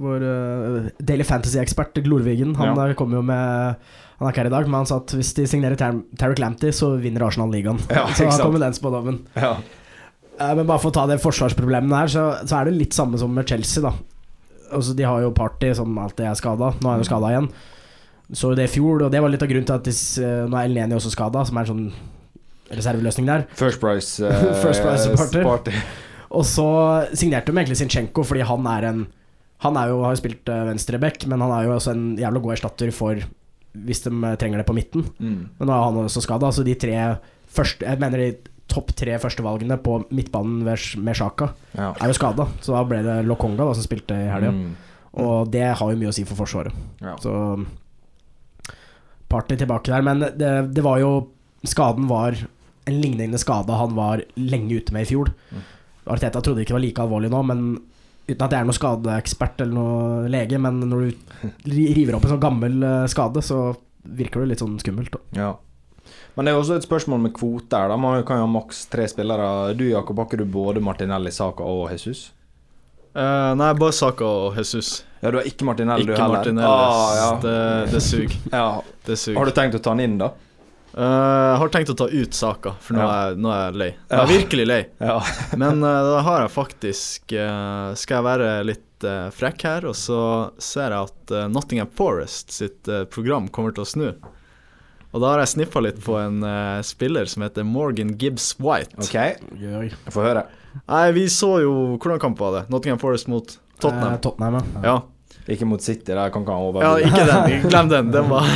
[0.06, 2.94] vår uh, Daily Fantasy-ekspert Glorvigen, han ja.
[3.00, 3.84] kom jo med
[4.22, 6.70] han er ikke her i dag, men han sa at hvis de signerer Tarek Lamptey,
[6.78, 7.80] så vinner Arsenal ligaen.
[7.90, 9.24] Ja, så han kom med den spådommen.
[9.34, 9.56] Ja.
[10.42, 13.20] Uh, men bare for å ta det forsvarsproblemet her, så, så, er det litt samme
[13.22, 13.94] som med Chelsea, da.
[14.72, 16.72] Altså, de har jo Party som alltid er skada.
[16.80, 17.50] Nå er han jo skada igjen.
[18.32, 20.60] Så det i fjor, og det var litt av grunnen til at de, uh, nå
[20.60, 23.44] er Eleni også skada, som er en sånn reserveløsning der.
[23.60, 24.32] First Price, uh,
[24.64, 25.44] First price party.
[25.46, 25.76] party.
[26.38, 26.66] Og så
[27.12, 29.02] signerte de egentlig Sinchenko fordi han er en
[29.62, 32.54] Han er jo, har jo spilt venstreback, men han er jo også en jævla god
[32.56, 33.20] erstatter for
[33.72, 35.06] hvis de eh, trenger det på midten.
[35.20, 35.42] Mm.
[35.60, 36.96] Men nå er han også skada, så de tre
[37.52, 41.92] første Jeg mener de topp tre førstevalgene på midtbanen med Sjaka ja.
[41.92, 42.48] er jo skada.
[42.64, 44.54] Så da ble det Lokonga da, som spilte i helga.
[44.56, 44.72] Mm.
[45.22, 46.76] Og det har jo mye å si for Forsvaret.
[47.04, 47.18] Ja.
[47.20, 47.34] Så
[49.32, 50.06] Party tilbake der.
[50.06, 51.12] Men det, det, var jo
[51.68, 52.38] Skaden var
[52.90, 55.34] en lignende skade han var lenge ute med i fjor.
[55.52, 55.66] Mm.
[56.16, 57.66] Arteta trodde ikke det var like alvorlig nå, men
[58.30, 61.24] Uten at jeg er noen skadeekspert eller noen lege, men når du
[61.98, 63.72] river opp en sånn gammel eh, skade, så
[64.02, 65.16] virker det litt sånn skummelt.
[65.16, 65.22] Da.
[65.40, 65.50] Ja.
[66.36, 67.90] Men det er også et spørsmål med kvoter.
[67.92, 67.98] Da.
[68.00, 69.74] Man kan jo ha maks tre spillere.
[69.76, 72.30] Du Jakob, har ikke du både Martinelli, Saka og Jesus?
[73.12, 75.02] Uh, nei, bare Saka og Jesus.
[75.20, 76.40] Ja, Du har ikke Martinelli, ikke du heller?
[76.40, 76.70] Martinelli.
[76.70, 77.28] Ah, ja.
[77.44, 77.58] Det,
[77.92, 78.38] det suger.
[78.52, 79.16] ja.
[79.16, 79.36] sug.
[79.36, 80.32] Har du tenkt å ta han inn, da?
[80.92, 83.12] Uh, jeg har tenkt å ta ut saka, for nå, ja.
[83.12, 83.92] er, nå, er, jeg lei.
[84.12, 84.82] Jeg er virkelig lei.
[85.12, 85.20] Ja.
[85.60, 88.88] Men uh, da har jeg faktisk uh, Skal jeg være litt
[89.34, 90.22] frekk her, og så
[90.62, 94.04] ser jeg at Nottingham Forest sitt program kommer til å snu.
[95.12, 96.40] Og da har jeg sniffa litt på en
[96.88, 98.96] spiller som heter Morgan Gibbs White.
[99.04, 99.18] Ok,
[100.14, 100.46] Få høre.
[100.88, 102.62] Nei, vi så jo Hvordan kamp var det?
[102.72, 104.20] Nottingham Forest mot Tottenham.
[104.24, 104.84] Tottenham ja.
[104.86, 104.96] ja.
[105.52, 106.86] Ikke mot City, der kan ikke han over.
[106.86, 107.66] Ja, ikke den.
[107.70, 108.12] Glem den.
[108.14, 108.48] Den var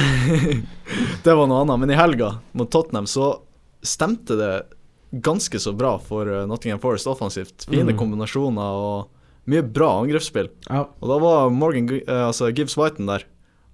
[1.26, 1.82] Det var noe annet.
[1.82, 3.32] Men i helga mot Tottenham så
[3.86, 4.54] stemte det
[5.26, 7.68] ganske så bra for eh, Nottingham Forest offensivt.
[7.70, 7.98] Fine mm.
[8.00, 10.52] kombinasjoner og mye bra angrepsspill.
[10.70, 10.86] Ja.
[11.00, 13.26] Og da var Morgan eh, altså Gibbs Whiten der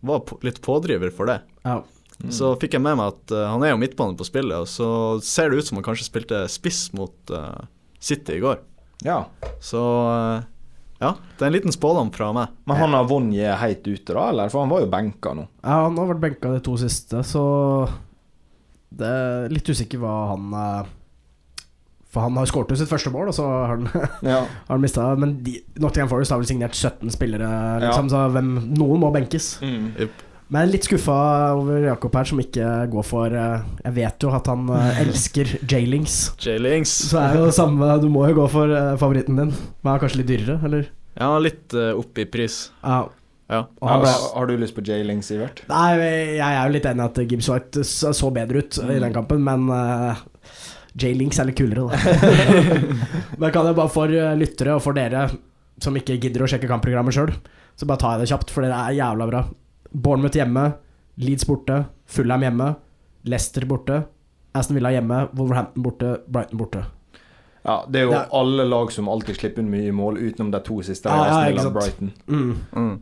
[0.06, 1.41] var litt pådriver for det.
[1.67, 1.82] Ja.
[2.22, 2.32] Mm.
[2.34, 4.88] Så fikk jeg med meg at uh, han er jo midtbane på spillet, og så
[5.26, 7.64] ser det ut som han kanskje spilte spiss mot uh,
[8.02, 8.62] City i går.
[9.06, 9.24] Ja.
[9.64, 10.44] Så uh,
[11.02, 12.54] ja, det er en liten spådom fra meg.
[12.70, 14.28] Men han har Vonje helt ute, da?
[14.30, 14.54] Eller?
[14.54, 15.48] For han var jo benka nå.
[15.64, 17.44] Ja, han har vært benka de to siste, så
[18.92, 20.52] Det er litt usikker hva han
[22.12, 23.88] For han har skåret sitt første mål, og så har han,
[24.36, 24.44] ja.
[24.68, 27.50] han mista Men de, Nottingham Forest har vel signert 17 spillere,
[27.82, 28.14] liksom, ja.
[28.14, 29.56] så hvem, noen må benkes.
[29.66, 29.96] Mm.
[29.98, 30.28] Yep.
[30.52, 31.16] Men litt skuffa
[31.56, 35.54] over Jakob her, som ikke går for eh, Jeg vet jo at han eh, elsker
[35.64, 36.18] J-Lings.
[36.44, 39.54] J-Lings Så er jo det samme Du må jo gå for eh, favoritten din.
[39.56, 40.92] Men er kanskje litt dyrere, eller?
[41.16, 42.58] Ja, litt opp i pris.
[42.84, 43.02] Ja.
[43.52, 43.62] ja.
[43.80, 45.64] Ble, har du lyst på J-Lings, Sivert?
[45.70, 45.90] Nei,
[46.38, 48.94] jeg er jo litt enig i at Gibbs White så bedre ut mm.
[48.96, 50.22] i den kampen, men uh,
[50.96, 52.00] J-Links er litt kulere, da.
[53.44, 55.28] men kan jeg bare for lyttere og for dere
[55.84, 57.36] som ikke gidder å sjekke kampprogrammet sjøl,
[57.76, 59.44] så bare tar jeg det kjapt, for det er jævla bra.
[59.91, 60.71] Bournemouth hjemme,
[61.21, 62.73] Leeds borte, Fulham hjemme,
[63.27, 64.04] Leicester borte,
[64.58, 66.84] Aston Villa hjemme, Wolverhampton borte, Brighton borte.
[67.63, 68.34] Ja, det er jo det er...
[68.34, 71.12] alle lag som alltid slipper inn mye mål, utenom de to siste.
[71.12, 72.13] Ja, ja, Aston Villa Brighton.
[72.27, 72.58] Mm.
[72.71, 72.99] Mm.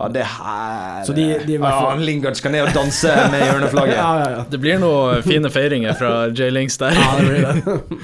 [0.00, 3.96] Ja, det her Så de, de ja, Lingard skal ned og danse med hjørneflagget.
[4.00, 4.44] ja, ja, ja.
[4.48, 6.48] Det blir noen fine feiringer fra J.
[6.54, 6.96] Links der.
[6.96, 8.00] ja, det blir det.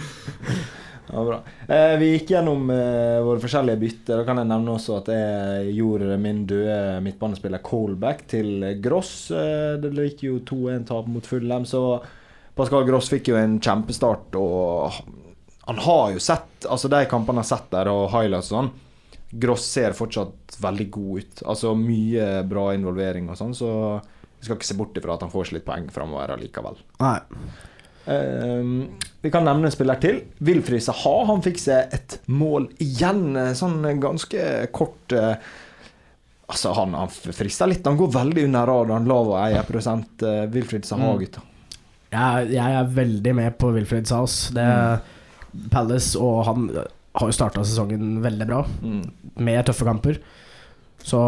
[1.16, 1.42] Ja.
[1.68, 4.20] Eh, vi gikk gjennom eh, våre forskjellige bytter.
[4.20, 9.30] Da kan jeg nevne også at jeg gjorde min døde midtbanespiller callback til Gross.
[9.32, 11.82] Eh, det gikk jo 2-1-tap mot Fullem, så
[12.56, 14.36] Pascal Gross fikk jo en kjempestart.
[14.40, 14.92] Og
[15.66, 18.68] han har jo sett Altså de kampene han har sett der, og highlights og sånn
[19.38, 21.42] Gross ser fortsatt veldig god ut.
[21.52, 25.32] Altså mye bra involvering og sånn, så vi skal ikke se bort ifra at han
[25.32, 26.78] får litt poeng framover allikevel.
[27.02, 27.18] Nei.
[28.06, 28.72] Ehm,
[29.22, 30.20] vi kan nevne en spiller til.
[30.46, 31.14] Wilfrid Saha.
[31.26, 33.36] Han fikk seg et mål igjen.
[33.36, 35.36] eh, Sånn ganske kort eh,
[36.46, 37.82] Altså, han, han frister litt.
[37.88, 39.06] Han går veldig under radaren.
[39.10, 40.22] Lav og eierprosent.
[40.22, 41.18] Uh, Wilfrid Saha, Mm.
[41.24, 41.40] gutta.
[42.12, 44.36] Jeg, jeg er veldig med på Wilfrid Saus.
[44.54, 44.66] Det
[45.72, 46.68] Palace og han
[47.16, 49.02] har jo starta sesongen veldig bra, Mm.
[49.42, 50.20] med tøffe kamper.
[51.04, 51.18] Så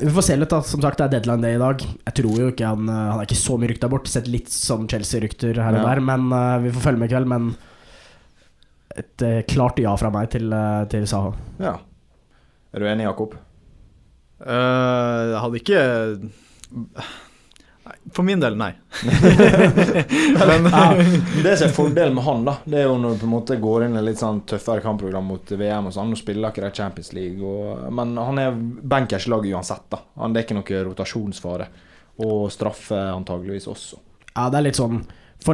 [0.00, 0.60] vi får se litt, da.
[0.62, 1.80] Som sagt, det er deadline day i dag.
[1.82, 4.06] Jeg tror jo ikke han eh, Han er ikke så mye rykta bort.
[4.10, 5.88] Sett litt sånn Chelsea-rykter her og Ja.
[5.94, 7.30] der, men uh, vi får følge med i kveld.
[7.32, 7.48] Men
[8.98, 11.32] et uh, klart ja fra meg til, uh, til Saha.
[11.58, 11.76] Ja.
[12.74, 13.34] Er du enig, Jakob?
[14.38, 15.80] Eh, jeg hadde ikke
[18.14, 18.72] For min del, nei.
[20.48, 20.68] Men
[21.42, 23.58] Det som er fordelen med han, da Det er jo når du på en måte
[23.60, 26.10] går inn i litt sånn tøffere kampprogram mot VM og sånn.
[26.12, 28.58] Nå spiller ikke de Champions League, og, men han er
[28.94, 29.86] bankers lag uansett.
[29.92, 31.70] da Han Det er ikke noe rotasjonsfare.
[32.26, 34.00] Og straffe antageligvis også.
[34.34, 35.02] Ja, det er litt sånn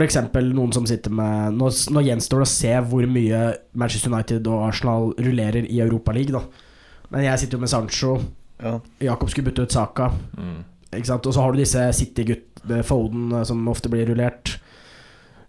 [0.04, 3.40] eksempel noen som sitter med Nå, nå gjenstår det å se hvor mye
[3.76, 6.70] Manchester United og Arsenal rullerer i Europaligaen, da.
[7.12, 8.14] Men jeg sitter jo med Sancho.
[8.58, 8.78] ja.
[8.98, 10.10] Jakob skulle bytte ut Saka.
[10.38, 10.64] Mm.
[10.98, 11.26] Ikke sant?
[11.26, 14.54] Og så har du disse City-gutt Foden eh, som ofte blir rullert.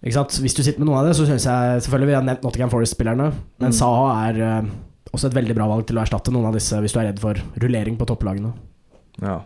[0.06, 0.36] Ikke sant?
[0.44, 2.70] Hvis du sitter med noen av det, så syns jeg Selvfølgelig vi har nevnt Nottingham
[2.74, 3.32] Forest-spillerne,
[3.64, 3.78] men Mm.
[3.80, 4.70] Saha er eh,
[5.16, 7.22] også et veldig bra valg til å erstatte noen av disse hvis du er redd
[7.24, 8.52] for rullering på topplagene.
[9.24, 9.40] Ja.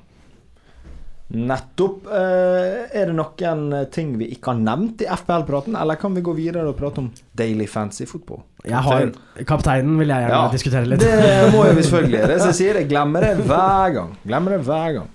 [1.30, 2.08] Nettopp.
[2.10, 6.34] Eh, er det noen ting vi ikke har nevnt i FPL-praten, eller kan vi gå
[6.34, 8.42] videre og prate om daily fancy football?
[8.66, 9.12] Jeg har
[9.46, 11.06] Kapteinen vil jeg gjerne Ja, diskutere litt.
[11.06, 12.24] Det må jeg vi selvfølgelig.
[12.34, 14.18] Det som jeg sier, jeg glemmer det hver gang.
[14.26, 15.08] Glemmer det hver gang.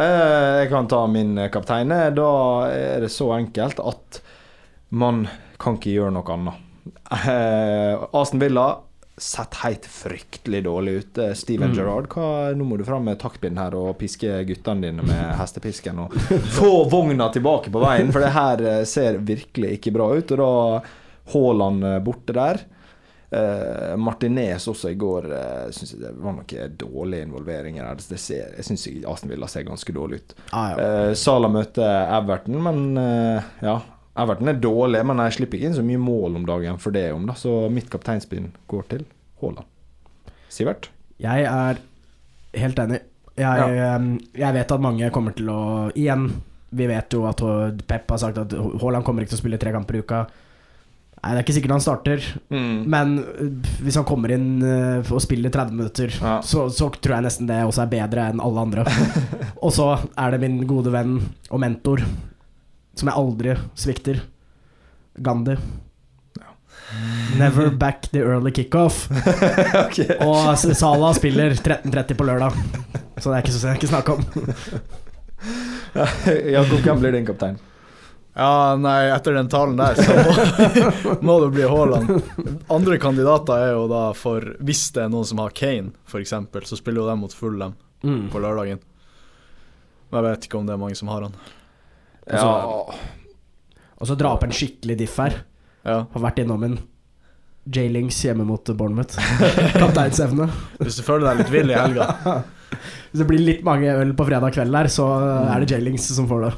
[0.00, 1.92] Eh, jeg kan ta min kaptein.
[2.16, 2.30] Da
[2.72, 4.20] er det så enkelt at
[4.90, 5.26] man
[5.60, 6.66] kan ikke gjøre noe annet.
[7.28, 8.68] Eh, Aston Villa
[9.20, 11.18] sett helt fryktelig dårlig ut.
[11.20, 11.76] Eh, Steven Mm.
[11.76, 16.00] Gerrard, hva, nå må du fram med taktbind her og piske guttene dine med hestepisken.
[16.06, 16.14] Og
[16.56, 20.32] få vogna tilbake på veien, for det her eh, ser virkelig ikke bra ut.
[20.32, 22.62] Og da Haaland eh, borte der.
[23.30, 28.00] Uh, Martinez også i går uh, synes jeg det var noen dårlige involveringer her.
[28.02, 30.34] Det ser, jeg syns Aston Villa ser ganske dårlig ut.
[30.50, 30.88] Ah, ja.
[30.88, 33.76] Uh, Sala møter Everton, men uh, ja.
[34.18, 37.06] Everton er dårlig, men jeg slipper ikke inn så mye mål om dagen for det
[37.14, 37.38] om, da.
[37.38, 39.06] Så mitt kapteinspinn går til
[39.44, 39.70] Haaland.
[40.50, 40.90] Sivert?
[41.22, 41.78] Jeg er
[42.58, 42.98] helt enig.
[43.38, 43.94] Jeg, ja.
[44.42, 45.60] jeg vet at mange kommer til å
[45.94, 46.26] Igjen,
[46.76, 47.40] vi vet jo at
[47.86, 50.24] Pep har sagt at Haaland kommer ikke til å spille tre kamper i uka.
[51.20, 52.18] Nei, Det er ikke sikkert han starter,
[52.88, 53.50] men øh,
[53.84, 56.38] hvis han kommer inn øh, og spiller 30 minutter, Ja.
[56.40, 58.86] så, så tror jeg nesten det også er bedre enn alle andre.
[59.64, 61.18] og så er det min gode venn
[61.50, 62.00] og mentor,
[62.96, 64.22] som jeg aldri svikter,
[65.20, 65.58] Gandhi.
[67.38, 69.04] Never back the early kickoff.
[69.84, 70.16] okay.
[70.24, 72.56] Og Salah spiller 13.30 på lørdag,
[73.20, 74.24] så det er ikke, så, det er ikke snakk om.
[76.56, 77.56] Jakob, hvem blir din kaptein?
[78.40, 82.62] Ja, nei, etter den talen der, så må, må det bli Haaland.
[82.72, 86.32] Andre kandidater er jo da for Hvis det er noen som har Kane, f.eks.,
[86.70, 88.30] så spiller jo de mot Fulham Mm.
[88.32, 88.78] på lørdagen.
[90.08, 91.34] Men jeg vet ikke om det er mange som har han.
[92.32, 92.54] Ja,
[94.00, 95.36] Og så dra opp en skikkelig diff her.
[95.84, 95.98] Ja.
[96.14, 96.78] Har vært innom en
[97.68, 99.20] J-Links hjemme mot Bournemouth.
[99.82, 100.48] Kapteinsevne.
[100.80, 102.08] Hvis du føler deg litt vill i helga.
[102.70, 105.06] Hvis det blir litt mange øl på fredag kveld der, så
[105.50, 106.52] er det J-Links som får det.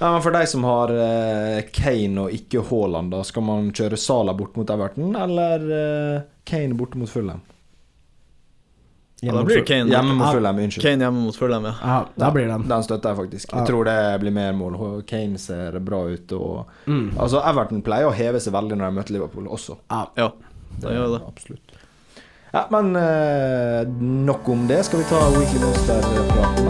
[0.00, 3.96] Ja, men For de som har eh, Kane og ikke Haaland, da skal man kjøre
[3.98, 7.40] Sala bort mot Everton, eller eh, Kane borte mot Fulham?
[9.24, 9.88] Ja, da blir det Kane.
[9.88, 10.84] Hjemme mot Fulham, unnskyld.
[10.84, 11.74] Kane hjemme mot Fulham, ja.
[11.80, 12.66] Ja, da blir det den.
[12.68, 13.54] Den støtter jeg faktisk.
[13.56, 14.76] Jeg tror det blir mer mål.
[15.08, 16.32] Kane ser bra ut.
[16.36, 17.14] Og, Mm.
[17.16, 19.78] altså Everton pleier å heve seg veldig når de møter Liverpool også.
[19.88, 20.02] Ja.
[20.20, 20.28] Ja,
[20.82, 21.22] da gjør det.
[21.30, 21.73] Absolutt.
[22.54, 24.82] Ja, men eh, nok om det.
[24.82, 26.66] Skal vi ta Weekly Monster-praten?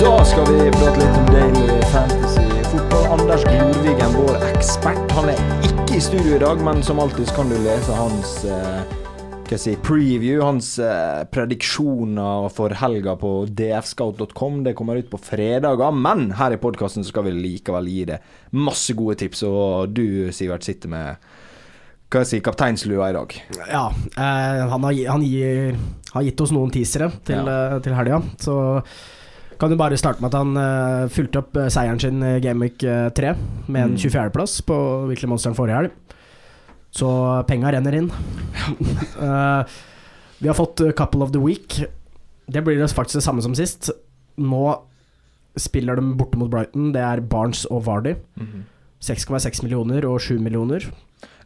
[0.00, 2.40] Da skal vi prate litt om Daily Fantasy
[2.72, 3.06] Fotball.
[3.20, 7.54] Anders Glorvigen, vår ekspert, han er ikke i studio i dag, men som alltid kan
[7.54, 8.99] du lese hans eh,
[9.50, 14.60] hva jeg si, preview, hans eh, prediksjoner for helga på dfscout.com.
[14.66, 18.20] Det kommer ut på fredager, men her i podkasten skal vi likevel gi det
[18.54, 21.26] masse gode tips, og du, Sivert, sitter med
[22.10, 23.34] hva jeg si, kapteinslua i dag.
[23.70, 25.74] Ja, eh, han, har, han gir,
[26.14, 27.58] har gitt oss noen teasere til, Ja.
[27.74, 28.56] eh, til helga, så
[29.60, 32.80] Kan jo bare starte med at han uh, fulgte opp uh, seieren sin i Gameweek
[32.80, 33.34] uh, 3
[33.68, 33.98] med en Mm.
[34.00, 34.76] 24.-plass på
[35.10, 35.90] Weekly Monsteren forrige helg.
[36.90, 37.08] Så
[37.48, 38.10] penga renner inn.
[39.20, 39.62] uh,
[40.42, 41.80] vi har fått uh, Couple of the Week.
[42.50, 43.90] Det blir det faktisk det samme som sist.
[44.40, 44.64] Nå
[45.60, 46.90] spiller de borte mot Brighton.
[46.94, 48.16] Det er Barnes og Vardy.
[48.40, 48.66] Mhm.
[49.00, 50.84] 6,6 millioner og 7 millioner.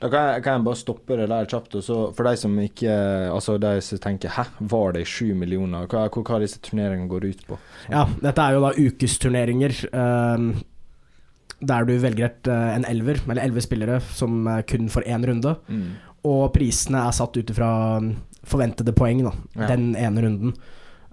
[0.02, 1.76] Da kan jeg, kan jeg bare stoppe det der kjapt.
[1.78, 2.90] Og så for de som ikke
[3.30, 5.86] Altså de som tenker 'hæ, var det 7 millioner'?
[5.86, 7.58] Hva, hva, hva disse turneringene går ut på?
[7.90, 9.70] Ja, dette er jo da ukesturneringer.
[9.92, 10.64] ehm,
[11.68, 15.26] der du velger et, eh, en elver, eller elleve spillere, som eh, kun får én
[15.26, 15.56] runde.
[15.68, 15.90] Mm.
[16.30, 18.14] Og prisene er satt ut ifra mm,
[18.48, 19.34] forventede poeng, da.
[19.56, 19.68] Ja.
[19.74, 20.56] Den ene runden.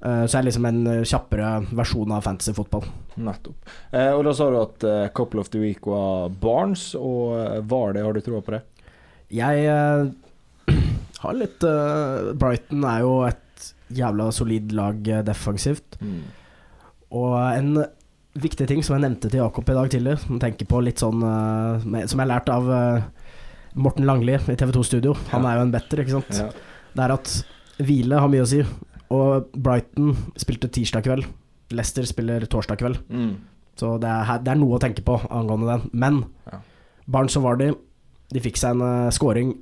[0.02, 2.88] Eh, så er det liksom en kjappere versjon av fantasy-fotball.
[3.22, 3.72] Nettopp.
[3.92, 7.60] Eh, og da sa du at eh, couple of the week var Barnes, og eh,
[7.68, 8.06] var det?
[8.06, 8.62] Har du troa på det?
[9.32, 9.68] Jeg
[11.24, 11.64] har litt
[12.40, 16.00] Brighton er jo et jævla solid lag defensivt.
[16.02, 16.24] Mm.
[17.20, 17.84] Og en
[18.40, 21.22] viktig ting som jeg nevnte til Jakob i dag tidlig, som tenker på litt sånn
[21.26, 23.04] eh, med, Som jeg har lært av eh,
[23.76, 25.14] Morten Langli i TV2 Studio.
[25.32, 25.50] Han Ja.
[25.52, 26.32] er jo en better, ikke sant.
[26.38, 26.50] Ja.
[26.96, 27.34] Det er at
[27.82, 28.62] hvile har mye å si.
[29.12, 31.26] Og Brighton spilte tirsdag kveld.
[31.72, 33.00] Leicester spiller torsdag kveld.
[33.10, 33.36] Mm.
[33.80, 35.90] Så det er, det er noe å tenke på angående den.
[35.94, 36.60] Men Ja.
[37.08, 37.72] Barnes og Vardy
[38.32, 39.56] De fikk seg en uh, scoring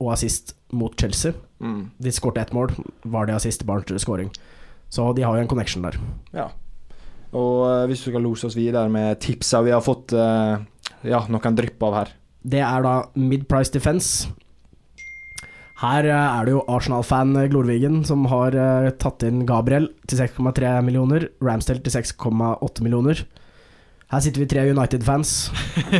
[0.00, 1.32] og assist mot Chelsea.
[1.60, 1.90] Mm.
[2.00, 2.70] De skårte ett mål.
[3.04, 4.30] Vardy assist, Barnes scoring.
[4.88, 5.98] Så de har jo en connection der.
[6.34, 6.48] Ja.
[7.36, 10.62] Og eh, hvis du skal lose oss videre med tipsa vi har fått eh,
[11.10, 12.14] ja, noen drypp av her.
[12.40, 14.30] Det er da mid-price defense.
[15.80, 18.56] Her eh, er det jo Arsenal-fan Glorvigen som har
[19.00, 23.22] tatt inn Gabriel til 6,3 millioner, Ramsdale til 6,8 millioner.
[24.10, 25.32] Her sitter vi tre United-fans.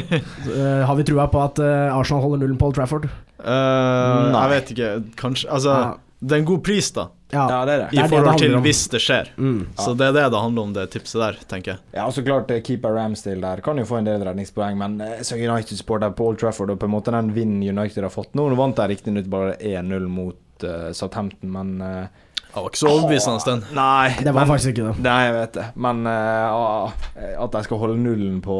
[0.88, 3.04] Har vi trua på at Arsenal holder nullen på Old Trafford?
[3.38, 4.40] Uh, Nei.
[4.40, 4.88] jeg vet ikke.
[5.20, 5.92] Kanskje Altså, Ja.
[6.18, 7.06] det er en god pris, da.
[7.30, 7.44] Ja.
[7.50, 7.88] Ja, det er det.
[7.92, 9.30] I Det det det forhold til hvis det skjer.
[9.38, 9.60] Mm.
[9.78, 11.82] Så det er det det handler om, det tipset der, tenker jeg.
[11.94, 14.96] Ja, og så klart eh, keeper Ramsdale der kan jo få en del redningspoeng, men
[15.04, 18.34] eh, som United-supporter på Old Trafford og på en måte den vinden United har fått
[18.34, 22.80] nå Nå vant de riktignok bare 1-0 mot uh, Southampton, men uh, Det var ikke
[22.80, 23.62] så overbevisende den.
[23.78, 24.94] Nei, Det var men, faktisk ikke det.
[25.06, 28.58] Nei, jeg vet det, men ah, at de skal holde nullen på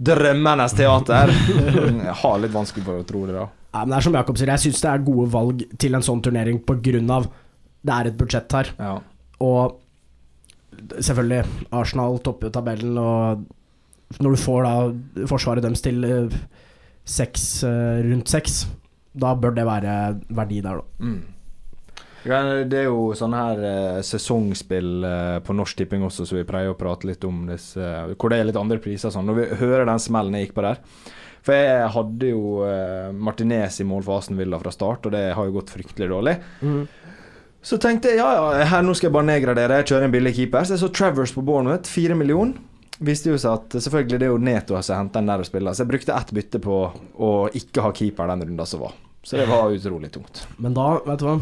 [0.00, 1.34] drømmenes teater
[2.08, 3.48] Jeg har litt vanskelig for å tro det, da.
[3.70, 6.04] Ja, men det er som Jakob sier, jeg syns det er gode valg til en
[6.06, 7.28] sånn turnering på grunn av
[7.80, 8.74] det er et budsjett her.
[8.78, 8.98] Ja.
[9.40, 9.80] Og
[10.98, 16.38] selvfølgelig, Arsenal topper jo tabellen, og når du får da forsvaret deres til eh,
[17.06, 18.64] seks, eh, rundt seks,
[19.20, 19.98] da bør det være
[20.34, 21.04] verdi der, da.
[21.04, 21.20] Mm.
[22.20, 25.06] Det er jo sånne her eh, sesongspill
[25.46, 27.80] på Norsk Tipping også, så vi pleier å prate litt om disse,
[28.12, 29.30] hvor det er litt andre priser sånn.
[29.30, 30.82] Når vi hører den smellen jeg gikk på der
[31.46, 32.42] For jeg hadde jo
[33.16, 36.36] Martinez i mål for Aston Villa fra start, og det har jo gått fryktelig dårlig.
[37.62, 40.32] Så tenkte jeg ja, ja, her nå skal jeg bare nedgradere, jeg kjører en billig
[40.38, 40.64] keeper.
[40.64, 42.56] Så jeg så Travers på Bournemouth, fire millioner.
[43.00, 45.72] Visste jo seg at selvfølgelig det er jo Neto som henter den der og spiller,
[45.76, 46.80] så jeg brukte ett bytte på
[47.16, 48.96] å ikke ha keeper den runden som var.
[49.24, 50.42] Så det var utrolig tungt.
[50.60, 51.38] Men da, vet du hva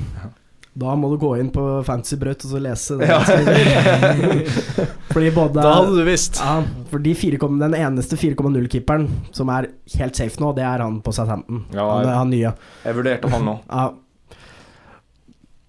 [0.79, 3.09] Da må du gå inn på Fancy Brøt og så lese det.
[3.11, 3.19] Ja.
[5.13, 6.39] Fordi både Da hadde du visst.
[6.43, 11.01] ja, for de 4, den eneste 4,0-keeperen som er helt safe nå, det er han
[11.03, 11.65] på Southampton.
[11.75, 12.53] Ja, han, han nye.
[12.85, 13.89] Jeg vurderte han nå, Ja.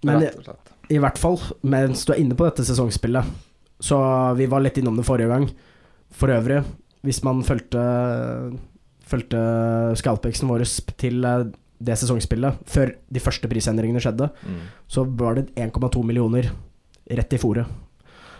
[0.07, 0.69] Men rett og slett.
[0.89, 3.25] i hvert fall mens du er inne på dette sesongspillet,
[3.83, 3.97] så
[4.37, 5.49] vi var litt innom det forrige gang.
[6.11, 6.63] For øvrig,
[7.05, 7.83] hvis man fulgte
[9.09, 9.39] Fulgte
[9.97, 10.61] scalpexen vår
[11.01, 11.45] til eh,
[11.81, 14.59] det sesongspillet før de første prisendringene skjedde, Mm.
[14.87, 16.51] så var det 1,2 millioner
[17.09, 17.65] rett i fòret.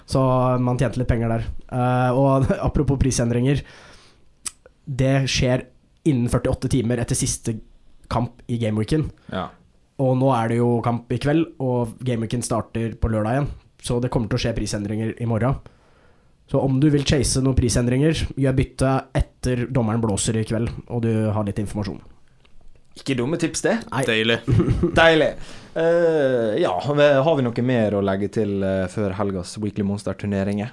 [0.06, 0.22] Så
[0.62, 1.48] man tjente litt penger der.
[1.72, 3.64] Eh, og apropos prisendringer.
[4.86, 5.66] Det skjer
[6.06, 7.56] innen 48 timer etter siste
[8.10, 9.08] kamp i gameweeken.
[9.34, 9.48] Ja.
[10.00, 13.50] Og nå er det jo kamp i kveld, og gameweeken starter på lørdag igjen.
[13.84, 15.58] Så det kommer til å skje prisendringer i morgen.
[16.50, 21.04] Så om du vil chase noen prisendringer, gjør bytte etter dommeren blåser i kveld, og
[21.06, 22.00] du har litt informasjon.
[23.00, 23.76] Ikke dumme tips, det.
[23.92, 24.40] Nei, Deilig.
[24.98, 25.30] Deilig.
[25.78, 30.72] Uh, ja, har vi- noe mer å legge til eh, før helgas Weekly Monster-turneringer?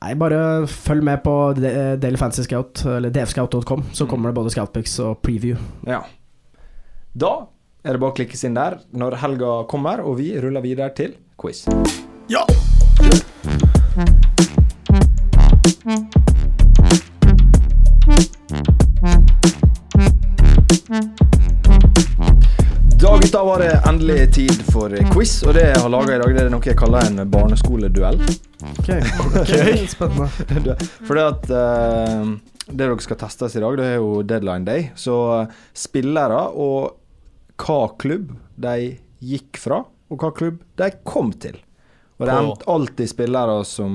[0.00, 4.08] nei, bare følg med på Daily Fantasy Scout, eller dfscout.com, så Mm.
[4.10, 5.56] kommer det både Scoutpicks og preview.
[5.86, 6.02] Ja.
[7.14, 7.46] Da
[7.82, 11.14] er det bare å klikkes inn der når helga kommer, og vi ruller videre til
[11.40, 11.64] quiz.
[12.28, 12.44] Ja!
[23.00, 26.36] Da gutta var det endelig tid for quiz, og det jeg har laga i dag,
[26.36, 28.20] det er noe jeg kaller en barneskoleduell.
[28.76, 28.92] Ok,
[29.94, 30.76] spennende.
[31.08, 32.36] For det at uh,
[32.68, 34.90] Det dere skal testes i dag, det er jo deadline day.
[35.00, 35.16] Så
[35.72, 36.99] spillere og
[37.60, 41.58] hva klubb de gikk fra, og hva klubb de kom til.
[42.20, 43.92] Og det er alltid spillere som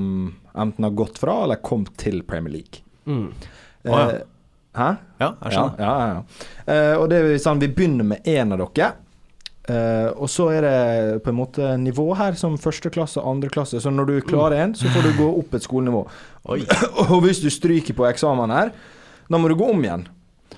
[0.56, 2.82] enten har gått fra eller kommet til Premier League.
[3.06, 3.28] Mm.
[3.86, 4.06] Oh, ja.
[4.10, 4.24] Eh,
[4.76, 4.88] Hæ?
[5.22, 5.78] Ja, jeg skjønner.
[5.80, 6.06] ja, ja.
[6.14, 6.72] ja.
[6.74, 8.94] Eh, og det er sånn, vi begynner med én av dere.
[9.66, 13.50] Uh, og så er det på en måte nivå her som første klasse og andre
[13.50, 13.80] klasse.
[13.82, 16.04] Så når du klarer én, så får du gå opp et skolenivå.
[17.10, 18.70] Og hvis du stryker på eksamen her,
[19.26, 20.06] da må du gå om igjen.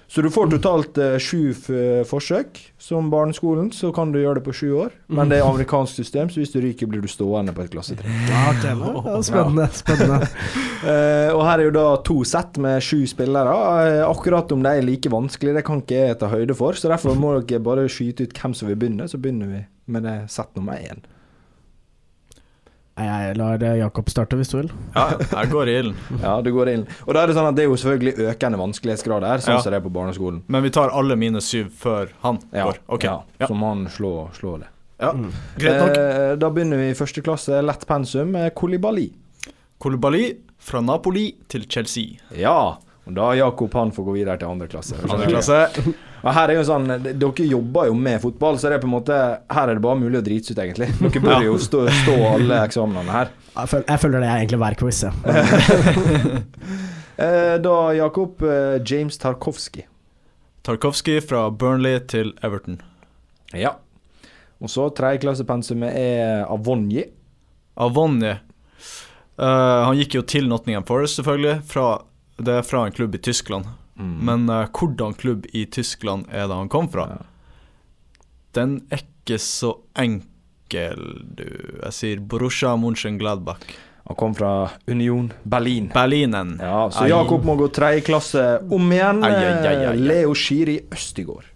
[0.08, 1.66] Så du får totalt eh, sju f
[2.08, 2.58] forsøk.
[2.80, 4.94] Som barneskolen så kan du gjøre det på sju år.
[5.12, 8.16] Men det er amerikansk system, så hvis du ryker, blir du stående på et klassetrinn.
[8.32, 9.68] Ja, spennende.
[9.76, 10.28] spennende.
[10.78, 13.50] Eh, og her er jo da to sett med sju spillere.
[13.82, 16.78] Eh, akkurat om de er like vanskelig, det kan ikke jeg ta høyde for.
[16.78, 20.06] Så derfor må dere bare skyte ut hvem som vil begynne, så begynner vi med
[20.06, 21.02] det sett nummer én.
[22.98, 24.70] Jeg lar eh, Jakob starte, hvis du vil.
[24.96, 25.96] Ja, jeg går i ilden.
[26.24, 26.86] Ja, det går ilden.
[27.06, 29.60] Og da er det sånn at det er jo selvfølgelig økende vanskelighetsgrad her, sånn Ja.
[29.62, 30.40] som det er på barneskolen.
[30.48, 32.80] Men vi tar alle mine syv før han Ja, går.
[32.88, 33.04] Ok.
[33.06, 33.46] ja, Ja.
[33.46, 34.68] Så må han slå, slå det.
[34.98, 35.12] Ja.
[35.14, 35.30] Mm.
[35.62, 35.96] Greit nok.
[35.96, 39.12] Eh, da begynner vi i første klasse, lett pensum, med Kolibali.
[39.78, 42.18] Kolibali fra Napoli til Chelsea.
[42.34, 42.76] Ja.
[43.06, 44.98] Og da Jakob han får gå videre til andre klasse.
[45.08, 45.62] Andre klasse.
[46.24, 48.94] Og her er jo sånn, Dere jobber jo med fotball, så det er på en
[48.96, 49.16] måte
[49.54, 50.88] Her er det bare mulig å drite seg ut, egentlig.
[51.04, 53.34] Dere burde jo stå, stå alle eksamenene her.
[53.54, 55.04] Jeg føler, jeg føler det er egentlig hver quiz.
[57.18, 59.82] Eh, da, Jakob, eh, James Tarkovsky.
[60.62, 62.76] Tarkovsky fra Burnley til Everton.
[63.58, 63.72] Ja.
[64.62, 67.08] Og så tredjeklassepensumet er Avonji.
[67.74, 68.36] Avonji.
[69.38, 71.60] Uh, han gikk jo til Nottingham Forest, selvfølgelig.
[71.66, 71.88] Fra,
[72.38, 73.66] det er fra en klubb i Tyskland.
[73.98, 74.14] Mm.
[74.24, 77.08] Men uh, hvordan klubb i Tyskland er det han kom fra?
[77.10, 77.26] Ja.
[78.56, 81.02] Den er ikke så enkel,
[81.36, 81.48] du.
[81.82, 83.66] Jeg sier Borussia Mönchengladbach.
[84.08, 85.90] Han kom fra Union Berlin.
[85.94, 86.56] Berlinen.
[86.62, 89.20] Ja, så Jakob må gå tredjeklasse om igjen.
[89.26, 89.96] Ai, ai, ai, ai, ai.
[90.00, 91.50] Leo Shiri Østigård.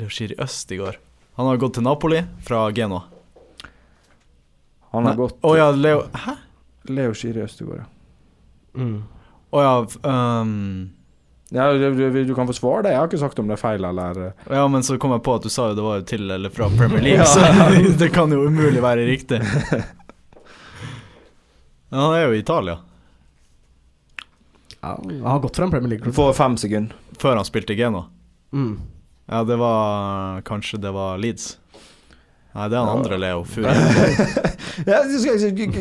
[0.00, 0.96] Leo Schiri Øst i går.
[1.36, 3.02] Han har gått til Napoli fra Genoa.
[4.92, 5.20] Han har Nei.
[5.20, 6.34] gått Å ja, Leo Hæ?
[6.92, 7.86] Leo Shiri Østigård, ja.
[8.72, 9.02] Mm.
[9.52, 9.76] oh, ja
[10.08, 10.90] ehm,
[11.52, 12.92] Ja, du, du, du kan få svare det.
[12.94, 15.34] Jeg har ikke sagt om det er feil eller Ja, men så kom jeg på
[15.36, 17.42] at du sa jo det var til eller fra Premier League, så
[18.00, 19.42] det kan jo umulig være riktig.
[21.92, 22.78] Ja, han er jo i Italia,
[24.80, 26.14] Ja, han har gått fra en Premier League-klubb.
[26.16, 26.94] For fem sekunder.
[27.20, 28.06] før han spilte i Geno.
[28.56, 28.78] Mm.
[29.28, 31.58] Ja, det var Kanskje det var Leeds.
[32.54, 32.96] Nei, det er han Ja.
[32.96, 33.68] andre Leo Furi.
[34.88, 35.18] Ja, du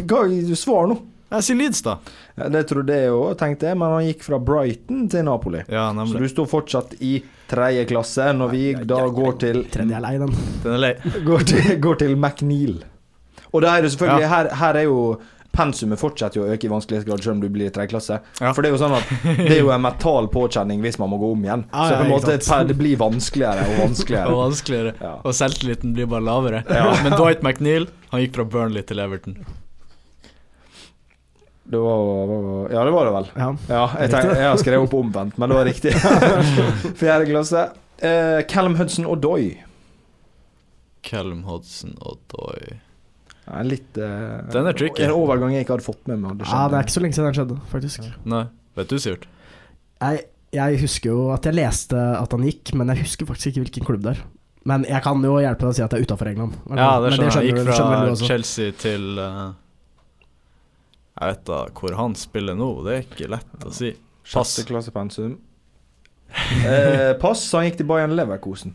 [0.04, 1.00] hva, du svar nå.
[1.32, 1.98] Jeg sier Leeds, da.
[2.36, 5.62] Ja, det trodde jeg òg, tenkte jeg, men han gikk fra Brighton til Napoli.
[5.72, 7.22] Ja, Så du står fortsatt i
[7.52, 10.34] tredje klasse når vi da går til Tredje er lei, den.
[10.64, 10.94] Den er lei.
[11.28, 12.82] Går til, går til McNeil.
[13.52, 14.98] Og da er det selvfølgelig her, her er jo
[15.52, 18.22] Pensumet fortsetter jo å øke i vanskelighetsgrad selv om du blir i tredje klasse.
[18.40, 18.54] Ja.
[18.56, 19.10] For det er jo sånn at
[19.42, 21.66] det er jo en mental påkjenning hvis man må gå om igjen.
[21.74, 24.38] Ja, så på en ja, måte per, det blir vanskeligere og Og vanskeligere.
[24.40, 24.94] vanskeligere.
[25.04, 25.12] Ja.
[25.28, 26.64] Og selvtilliten blir bare lavere.
[26.72, 26.94] Ja.
[27.04, 29.42] Men Dwight McNeil, han gikk fra Burnley til Everton.
[31.72, 33.28] Det var, var, ja, det var det vel.
[33.40, 33.50] Ja.
[33.72, 35.94] Ja, jeg, tenk, jeg har skrevet opp omvendt, men det var riktig.
[37.02, 37.62] Fjerde klasse.
[38.02, 39.54] Uh, Callum Hudson Odoi.
[41.06, 42.76] Callum Hudson og Doy
[43.48, 45.06] Ja, litt uh, Den er tricky.
[45.06, 46.44] En overgang jeg ikke hadde fått med meg.
[46.46, 48.06] ja, det er ikke så lenge siden den skjedde, faktisk.
[48.30, 48.44] Nei,
[48.78, 49.26] vet du, Sivert?
[50.02, 53.66] Jeg, jeg husker jo at jeg leste at han gikk, men jeg husker faktisk ikke
[53.66, 54.24] hvilken klubb det er.
[54.70, 56.60] Men jeg kan jo hjelpe deg å si at det er utafor England.
[56.70, 57.50] Ja, det Men skjønner jeg.
[57.50, 58.28] Gikk skjønner fra.
[58.30, 59.46] Chelsea til eh,
[61.22, 63.92] Jeg vet da hvor han spiller nå, det er ikke lett å si.
[64.26, 64.56] Pass.
[64.58, 65.38] Sjette klasse pensum.
[66.64, 67.42] Eh, pass.
[67.52, 68.72] Han gikk til Bayern Leverkosen.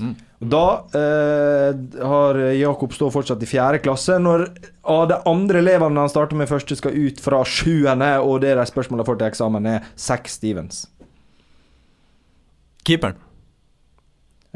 [0.00, 0.14] Mm.
[0.48, 0.60] Da
[0.96, 1.74] eh,
[2.08, 4.16] har Jakob stå fortsatt i fjerde klasse.
[4.24, 4.46] Når
[4.88, 8.64] av de andre elevene han starter med første, skal ut fra sjuende, og det de
[8.70, 10.86] spørsmålene får til eksamen, er Zack Stevens.
[12.88, 13.20] Keeperen.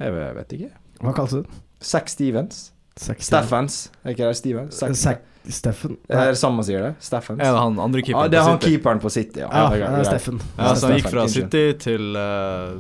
[0.00, 0.72] Jeg vet- ikke.
[1.04, 1.44] Hva kalles det?
[1.84, 2.70] Zack Stevens.
[2.96, 3.90] Steffens.
[4.04, 4.70] Er ikke det Steven?
[4.72, 5.20] Zack
[5.52, 5.96] Steffen?
[6.06, 6.92] Det er det samme sier det.
[7.04, 7.40] Steffens.
[7.40, 8.70] Er det han andre keeperen ah, det er på han City?
[8.72, 9.48] keeperen på City, ja.
[9.50, 10.06] Ja, er er.
[10.08, 10.40] Steffen.
[10.56, 11.26] Ja, så han gikk fra.
[11.32, 12.78] City til uh,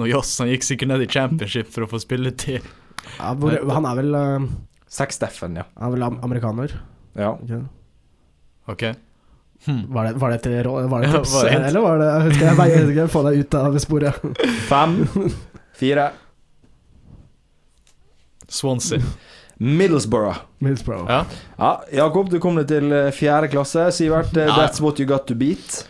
[0.00, 0.34] Noe Joss.
[0.42, 2.66] Han gikk sikkert ned i championship for å få spilletid.
[3.18, 4.50] Ja, hvor, han er vel uh,
[4.92, 5.64] Zack Steffen, ja.
[5.78, 6.76] Han er vel amerikaner?
[7.16, 7.62] ja.
[8.70, 8.84] OK.
[9.64, 9.84] Hmm.
[9.94, 10.88] Var det, var det et råd?
[10.90, 11.34] Var det Ja, et tips?
[11.34, 14.24] var det eller var det Skal jeg veie skal jeg få deg ut av sporet?
[14.66, 14.96] Fem,
[15.82, 16.08] fire
[18.52, 18.98] Swansea.
[19.58, 20.36] Middlesbrough.
[20.58, 21.06] Middlesbrough.
[21.10, 21.24] Ja.
[21.58, 23.88] Ja, Jakob, du kom deg til eh, fjerde klasse.
[23.92, 24.56] Sivert, eh, Ja.
[24.56, 25.88] that's what you got to beat.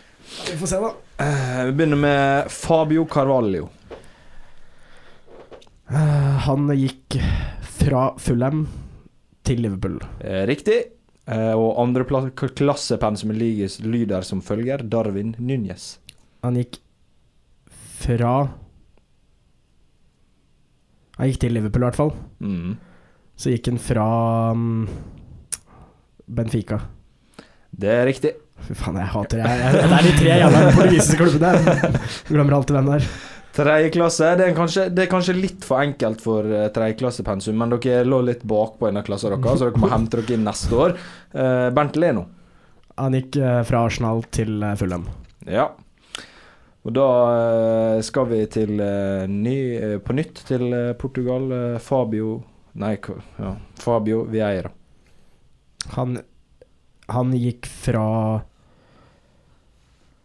[0.51, 0.93] Vi får se, da.
[1.25, 3.69] Eh, Vi begynner med Fabio Carvalho.
[5.89, 7.17] Eh, han gikk
[7.61, 8.67] fra Fulham
[9.43, 9.99] til Liverpool.
[10.21, 10.81] Eh, Riktig.
[11.55, 13.37] Og andreklassepensumet
[13.79, 15.97] lyder som følger Darwin Núñez.
[16.43, 16.81] Han gikk
[18.03, 18.49] fra
[21.17, 22.11] Han gikk til Liverpool, i hvert fall.
[22.41, 22.73] Mm.
[23.39, 24.05] Så gikk han fra
[24.53, 24.87] um,
[26.25, 26.79] Benfica.
[27.73, 28.33] Det er riktig.
[28.63, 31.93] Fy faen, jeg hater jeg, jeg, Det er de tre jævla portugisiske klubbene.
[32.29, 33.07] Glemmer alltid hvem det er.
[33.53, 38.05] Tredjeklasse det, er kanskje- det er kanskje litt for enkelt for uh, tredjeklassepensum, men dere
[38.07, 40.95] lå litt bakpå i denne klassen deres, så dere må hente dere inn neste år.
[41.35, 42.23] Uh, Bernt Leno.
[43.01, 45.05] Han gikk uh, fra Arsenal til uh, Fulham.
[45.49, 45.67] Ja.
[46.83, 51.45] Og da uh, skal vi til eh, ny, eh, på nytt til eh, Portugal.
[51.55, 52.33] Eh, Fabio
[52.73, 52.97] Nei,
[53.37, 54.71] ja, Fabio Vieira.
[55.93, 56.17] Han,
[57.07, 58.41] han gikk fra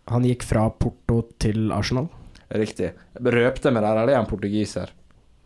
[0.08, 2.06] Han gikk fra Porto til Arsenal.
[2.48, 2.94] Riktig.
[3.20, 4.94] Røpte meg der, eller er en portugiser?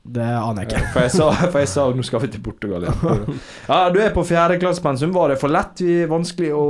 [0.02, 0.92] Det aner jeg ikke.
[0.94, 2.86] For jeg sa, for jeg sa nå skal vi til Portugal.
[2.86, 3.16] Ja,
[3.70, 5.10] ja du er på fjerdeklassepensum.
[5.14, 5.82] Var det for lett?
[6.10, 6.66] Vanskelig å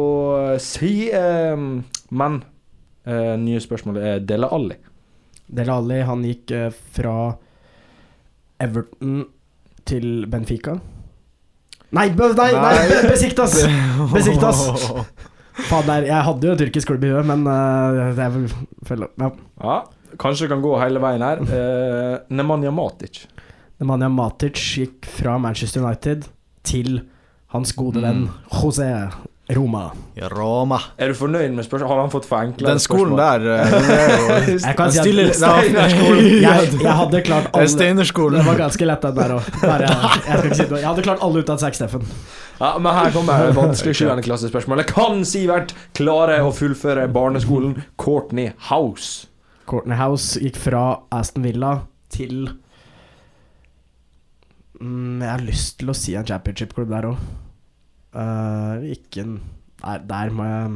[0.60, 0.94] si.
[1.12, 1.68] Eh,
[2.16, 2.40] men
[3.04, 4.80] eh, nye spørsmålet er Dele Alli.
[5.52, 7.16] Dele Alli, han gikk eh, fra
[8.62, 9.24] Everton
[9.88, 10.76] til Benfica.
[11.92, 12.84] Nei, be, nei, nei, Nei.
[12.88, 13.56] Be- Besiktas!
[14.14, 14.62] Besiktas.
[15.68, 18.46] Fader, jeg hadde jo en tyrkisk klubb i huet, men uh, det er vel
[18.88, 19.28] følge ja.
[19.60, 19.74] Ja,
[20.22, 21.42] kanskje kan gå hele veien her.
[21.44, 23.26] Uh, Nemanja Matic.
[23.82, 26.24] Nemanja Matic gikk fra Manchester United
[26.64, 27.02] til
[27.52, 28.24] hans gode venn
[28.54, 28.88] José
[29.56, 29.82] Roma.
[30.32, 30.78] Roma.
[30.98, 31.90] Er du fornøyd med spørsmålet?
[31.92, 33.18] Har han fått for enkle Den skolen spørsmål?
[33.18, 36.28] der eh, jo Jeg kan si at Steinerskolen.
[36.42, 39.50] jeg, jeg hadde klart alle er alle Det var ganske lett, den der òg.
[39.62, 42.06] Jeg, si jeg hadde klart alle uten seg, Steffen.
[42.60, 44.84] Ja, men her kommer et vanskelig sjuende klassespørsmål.
[44.90, 49.26] Kan Sivert klare å fullføre barneskolen Courtney House?
[49.66, 50.84] Courtney House gikk fra
[51.14, 51.72] Aston Villa
[52.12, 52.44] til
[54.80, 57.24] mm, Jeg har lyst til å si en championship-klubb der òg.
[58.12, 59.36] Ikke en
[59.82, 60.74] der, der må jeg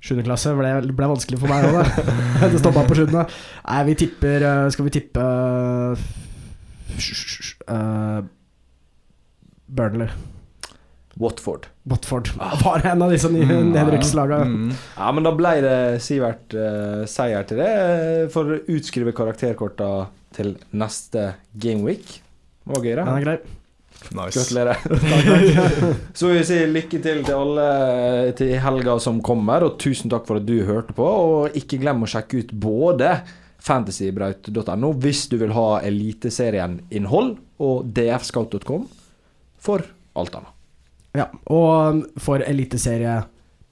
[0.00, 1.78] Sjuende klasse ble, ble vanskelig for meg òg,
[2.38, 2.50] det.
[2.54, 3.24] det stoppa på sjuende.
[3.66, 5.24] Nei, vi tipper eh, Skal vi tippe
[7.66, 8.20] uh,
[9.66, 10.08] Burnley.
[11.18, 11.66] Watford.
[11.90, 12.30] Watford.
[12.62, 14.44] Var en av disse nye Mm, nedrykkslagene.
[14.46, 14.70] Mm.
[15.00, 17.72] Ja, men da ble det Sivert uh, seier til det.
[18.32, 19.88] For å utskrive karakterkorta
[20.38, 22.06] til neste gameweek.
[22.62, 23.16] Det var gøy, Den det.
[23.18, 23.38] er grei.
[24.14, 24.38] Nice.
[24.38, 24.78] Gratulerer.
[26.16, 27.66] Så vil vi si lykke til til alle
[28.38, 31.04] til helga som kommer, og tusen takk for at du hørte på.
[31.04, 33.18] Og ikke glem å sjekke ut både
[33.68, 38.86] fantasybraut.no hvis du vil ha Eliteserien-innhold, og dfscout.com
[39.58, 39.82] for
[40.18, 40.54] alt annet.
[41.18, 42.44] Ja, og for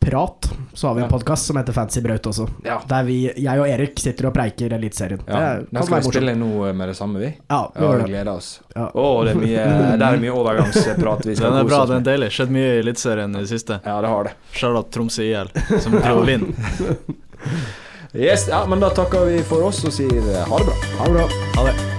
[0.07, 1.11] eliteserieprat så har vi en Ja.
[1.11, 2.49] podkast som heter Fancy Braut også.
[2.65, 2.81] Ja.
[2.89, 5.21] Der vi, jeg og Erik sitter og preiker Eliteserien.
[5.27, 7.35] Ja, Det skal vi spille nå med det samme, vi.
[7.49, 8.61] Ja, vi Ja, vi gleder oss.
[8.75, 8.91] Ja.
[8.95, 12.05] Oh, det er mye, der er mye overgangsprat vi skal Den er bra, den er
[12.13, 12.31] deilig.
[12.33, 13.81] Skjedd mye i Eliteserien i det siste.
[13.85, 14.33] Ja, det har det.
[14.53, 15.49] Charlotte Tromsø IL,
[15.81, 16.53] som driver og vinner.
[18.17, 20.75] Yes, ja, men da takker vi for oss og sier ha det bra.
[20.99, 21.29] Ha det bra.
[21.57, 21.96] Ha det.